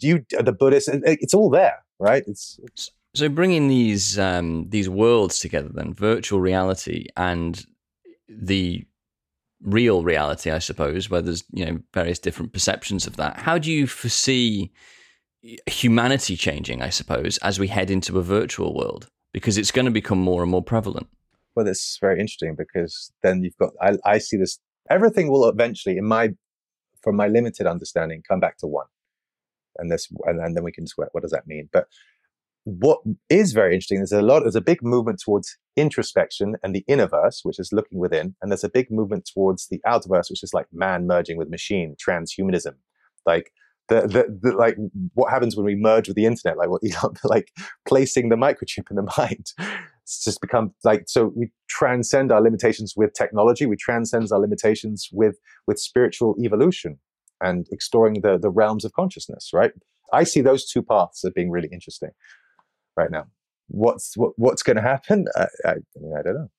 [0.00, 0.90] you the Buddhists.
[0.92, 2.24] It's all there, right?
[2.26, 7.64] It's, it's so bringing these um, these worlds together, then virtual reality and
[8.28, 8.84] the
[9.62, 13.38] real reality, I suppose, where there's you know various different perceptions of that.
[13.38, 14.72] How do you foresee
[15.66, 16.82] humanity changing?
[16.82, 20.42] I suppose as we head into a virtual world, because it's going to become more
[20.42, 21.08] and more prevalent.
[21.54, 24.58] Well, is very interesting because then you've got I, I see this.
[24.90, 26.30] Everything will eventually, in my
[27.02, 28.86] from my limited understanding, come back to one,
[29.76, 31.08] and this, and, and then we can sweat.
[31.12, 31.68] What does that mean?
[31.72, 31.88] But
[32.64, 32.98] what
[33.30, 37.40] is very interesting is a lot there's a big movement towards introspection and the innerverse
[37.42, 40.66] which is looking within and there's a big movement towards the outerverse which is like
[40.72, 42.74] man merging with machine transhumanism.
[43.24, 43.52] Like
[43.88, 44.76] the, the, the like
[45.14, 46.58] what happens when we merge with the internet?
[46.58, 46.82] Like what
[47.24, 47.52] like
[47.86, 49.52] placing the microchip in the mind
[50.02, 55.08] it's just become like so we transcend our limitations with technology we transcend our limitations
[55.12, 55.36] with
[55.66, 56.98] with spiritual evolution
[57.40, 59.72] and exploring the the realms of consciousness right?
[60.12, 62.10] I see those two paths as being really interesting
[62.98, 63.26] right now.
[63.68, 65.26] What's what, what's going to happen?
[65.36, 66.50] I, I, I, mean, I don't know.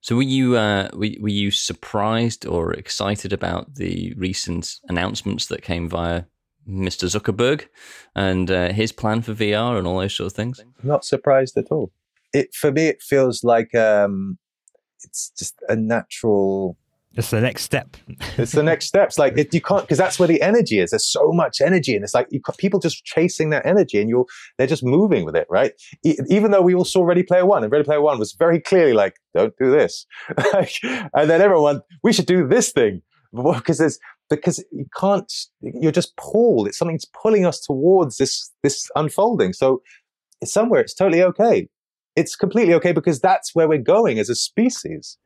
[0.00, 5.62] So were you uh, were, were you surprised or excited about the recent announcements that
[5.62, 6.24] came via
[6.68, 7.08] Mr.
[7.08, 7.66] Zuckerberg
[8.14, 10.62] and uh, his plan for VR and all those sort of things?
[10.82, 11.90] Not surprised at all.
[12.32, 14.38] It for me, it feels like um,
[15.02, 16.76] it's just a natural
[17.14, 17.96] it's the next step.
[18.36, 19.18] it's the next steps.
[19.18, 20.90] Like it, you can't because that's where the energy is.
[20.90, 24.26] There's so much energy, and it's like you, people just chasing that energy, and you're
[24.56, 25.72] they're just moving with it, right?
[26.04, 28.60] E- even though we all saw Ready Player One, and Ready Player One was very
[28.60, 30.06] clearly like, don't do this,
[30.54, 33.02] and then everyone, we should do this thing
[33.32, 33.98] because there's
[34.30, 35.32] because you can't.
[35.60, 36.68] You're just pulled.
[36.68, 39.54] It's something's pulling us towards this this unfolding.
[39.54, 39.82] So
[40.44, 41.68] somewhere it's totally okay.
[42.16, 45.18] It's completely okay because that's where we're going as a species.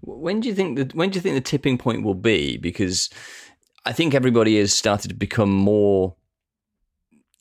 [0.00, 0.94] When do you think that?
[0.94, 2.56] When do you think the tipping point will be?
[2.56, 3.10] Because
[3.84, 6.16] I think everybody has started to become more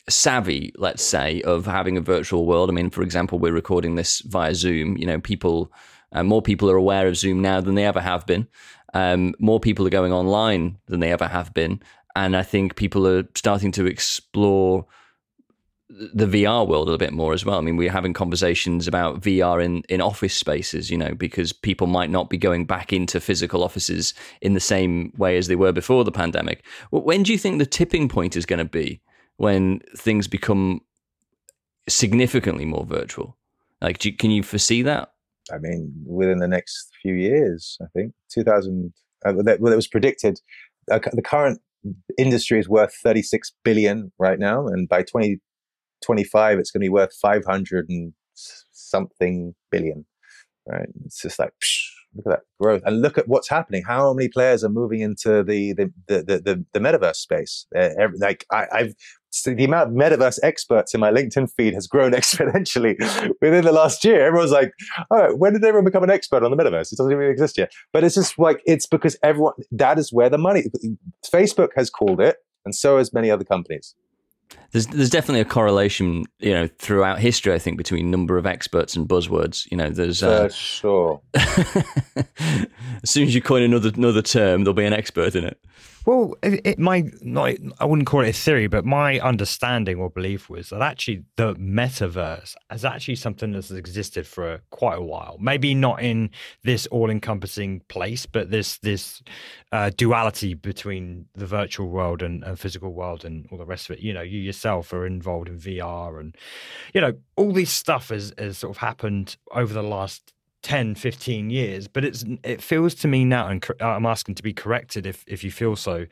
[0.09, 2.69] savvy, let's say, of having a virtual world.
[2.69, 4.97] I mean, for example, we're recording this via Zoom.
[4.97, 5.71] You know, people,
[6.11, 8.47] uh, more people are aware of Zoom now than they ever have been.
[8.93, 11.81] Um, more people are going online than they ever have been,
[12.15, 14.85] and I think people are starting to explore
[15.89, 17.57] the VR world a little bit more as well.
[17.57, 21.85] I mean, we're having conversations about VR in, in office spaces, you know, because people
[21.85, 25.71] might not be going back into physical offices in the same way as they were
[25.71, 26.65] before the pandemic.
[26.89, 29.01] When do you think the tipping point is going to be
[29.37, 30.81] when things become
[31.87, 33.37] significantly more virtual?
[33.79, 35.11] Like, you, can you foresee that?
[35.53, 38.91] I mean, within the next few years, I think 2000,
[39.23, 40.39] uh, well, it was predicted.
[40.89, 41.61] Uh, the current
[42.17, 45.39] industry is worth 36 billion right now, and by 20
[46.05, 50.05] 25, it's going to be worth 500 and something billion.
[50.67, 50.89] Right?
[51.05, 51.83] It's just like, psh,
[52.15, 53.83] look at that growth, and look at what's happening.
[53.85, 57.67] How many players are moving into the the the the, the, metaverse space?
[57.75, 58.95] Uh, Every, like I, I've
[59.35, 62.97] so the amount of metaverse experts in my LinkedIn feed has grown exponentially
[63.41, 64.25] within the last year.
[64.25, 64.71] Everyone's like,
[65.11, 66.91] all right, when did everyone become an expert on the metaverse?
[66.91, 67.71] It doesn't even exist yet.
[67.91, 70.63] But it's just like, it's because everyone, that is where the money,
[71.25, 73.93] Facebook has called it, and so has many other companies.
[74.71, 77.53] There's there's definitely a correlation, you know, throughout history.
[77.53, 79.69] I think between number of experts and buzzwords.
[79.71, 81.21] You know, there's uh, sure.
[81.33, 82.67] as
[83.05, 85.59] soon as you coin another another term, there'll be an expert in it.
[86.05, 87.55] Well, it, it might not.
[87.79, 91.55] I wouldn't call it a theory, but my understanding or belief was that actually the
[91.55, 95.37] metaverse is actually something that's existed for quite a while.
[95.39, 96.29] Maybe not in
[96.63, 99.23] this all-encompassing place, but this this
[99.71, 103.97] uh, duality between the virtual world and, and physical world and all the rest of
[103.97, 104.03] it.
[104.03, 106.35] You know, you yourself are involved in VR, and
[106.93, 110.33] you know all this stuff has has sort of happened over the last
[110.63, 114.51] 10 15 years but it's it feels to me now and i'm asking to be
[114.51, 116.07] corrected if if you feel so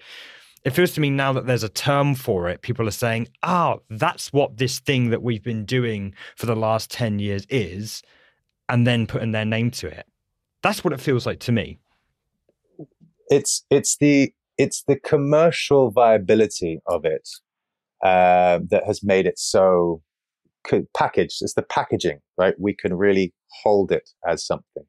[0.63, 2.61] it feels to me now that there's a term for it.
[2.61, 6.55] People are saying ah oh, that's what this thing that we've been doing for the
[6.55, 8.01] last 10 years is
[8.69, 10.07] and then putting their name to it.
[10.61, 11.79] That's what it feels like to me.
[13.29, 17.27] It's it's the it's the commercial viability of it
[18.03, 20.01] uh, that has made it so
[20.95, 21.37] packaged.
[21.41, 22.53] It's the packaging, right?
[22.59, 23.33] We can really
[23.63, 24.83] hold it as something.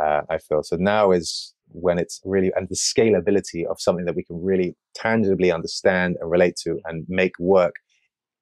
[0.00, 4.16] Uh, I feel so now is when it's really and the scalability of something that
[4.16, 7.76] we can really tangibly understand and relate to and make work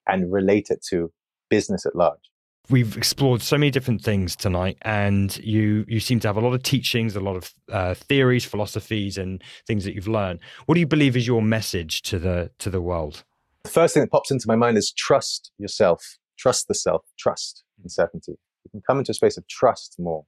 [0.07, 1.11] and relate it to
[1.51, 2.31] business at large
[2.71, 6.55] we've explored so many different things tonight and you you seem to have a lot
[6.55, 10.81] of teachings a lot of uh, theories philosophies and things that you've learned what do
[10.81, 13.25] you believe is your message to the to the world
[13.65, 17.65] The first thing that pops into my mind is trust yourself, trust the self, trust
[17.83, 18.39] and certainty.
[18.65, 20.25] We can come into a space of trust more,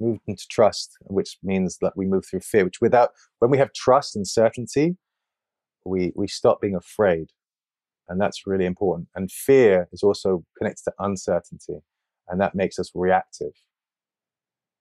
[0.00, 3.10] move into trust, which means that we move through fear, which without,
[3.40, 4.96] when we have trust and certainty,
[5.84, 7.30] we, we stop being afraid.
[8.08, 9.08] And that's really important.
[9.14, 11.80] And fear is also connected to uncertainty,
[12.28, 13.52] and that makes us reactive.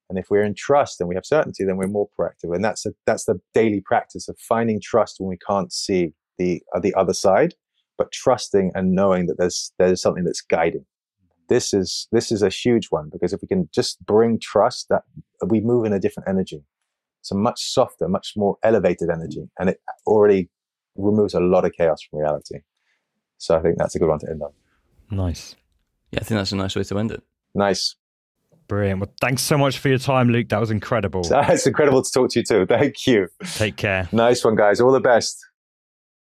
[0.10, 2.56] And if we're in trust and we have certainty, then we're more proactive.
[2.56, 6.62] And that's a, that's the daily practice of finding trust when we can't see the
[6.74, 7.56] uh, the other side,
[7.98, 10.82] but trusting and knowing that there's there's something that's guiding.
[10.82, 11.46] Mm-hmm.
[11.50, 15.04] This is this is a huge one because if we can just bring trust, that
[15.46, 16.64] we move in a different energy.
[17.22, 19.62] It's a much softer, much more elevated energy, mm-hmm.
[19.62, 20.50] and it already
[20.96, 22.60] removes a lot of chaos from reality.
[23.38, 24.52] So I think that's a good one to end on.
[25.12, 25.56] Nice.
[26.12, 27.24] Yeah, I think that's a nice way to end it.
[27.54, 27.96] Nice.
[28.68, 29.00] Brilliant.
[29.00, 30.50] Well, thanks so much for your time, Luke.
[30.50, 31.22] That was incredible.
[31.32, 32.66] It's incredible to talk to you too.
[32.66, 33.28] Thank you.
[33.56, 34.10] Take care.
[34.12, 34.82] Nice one, guys.
[34.82, 35.38] All the best.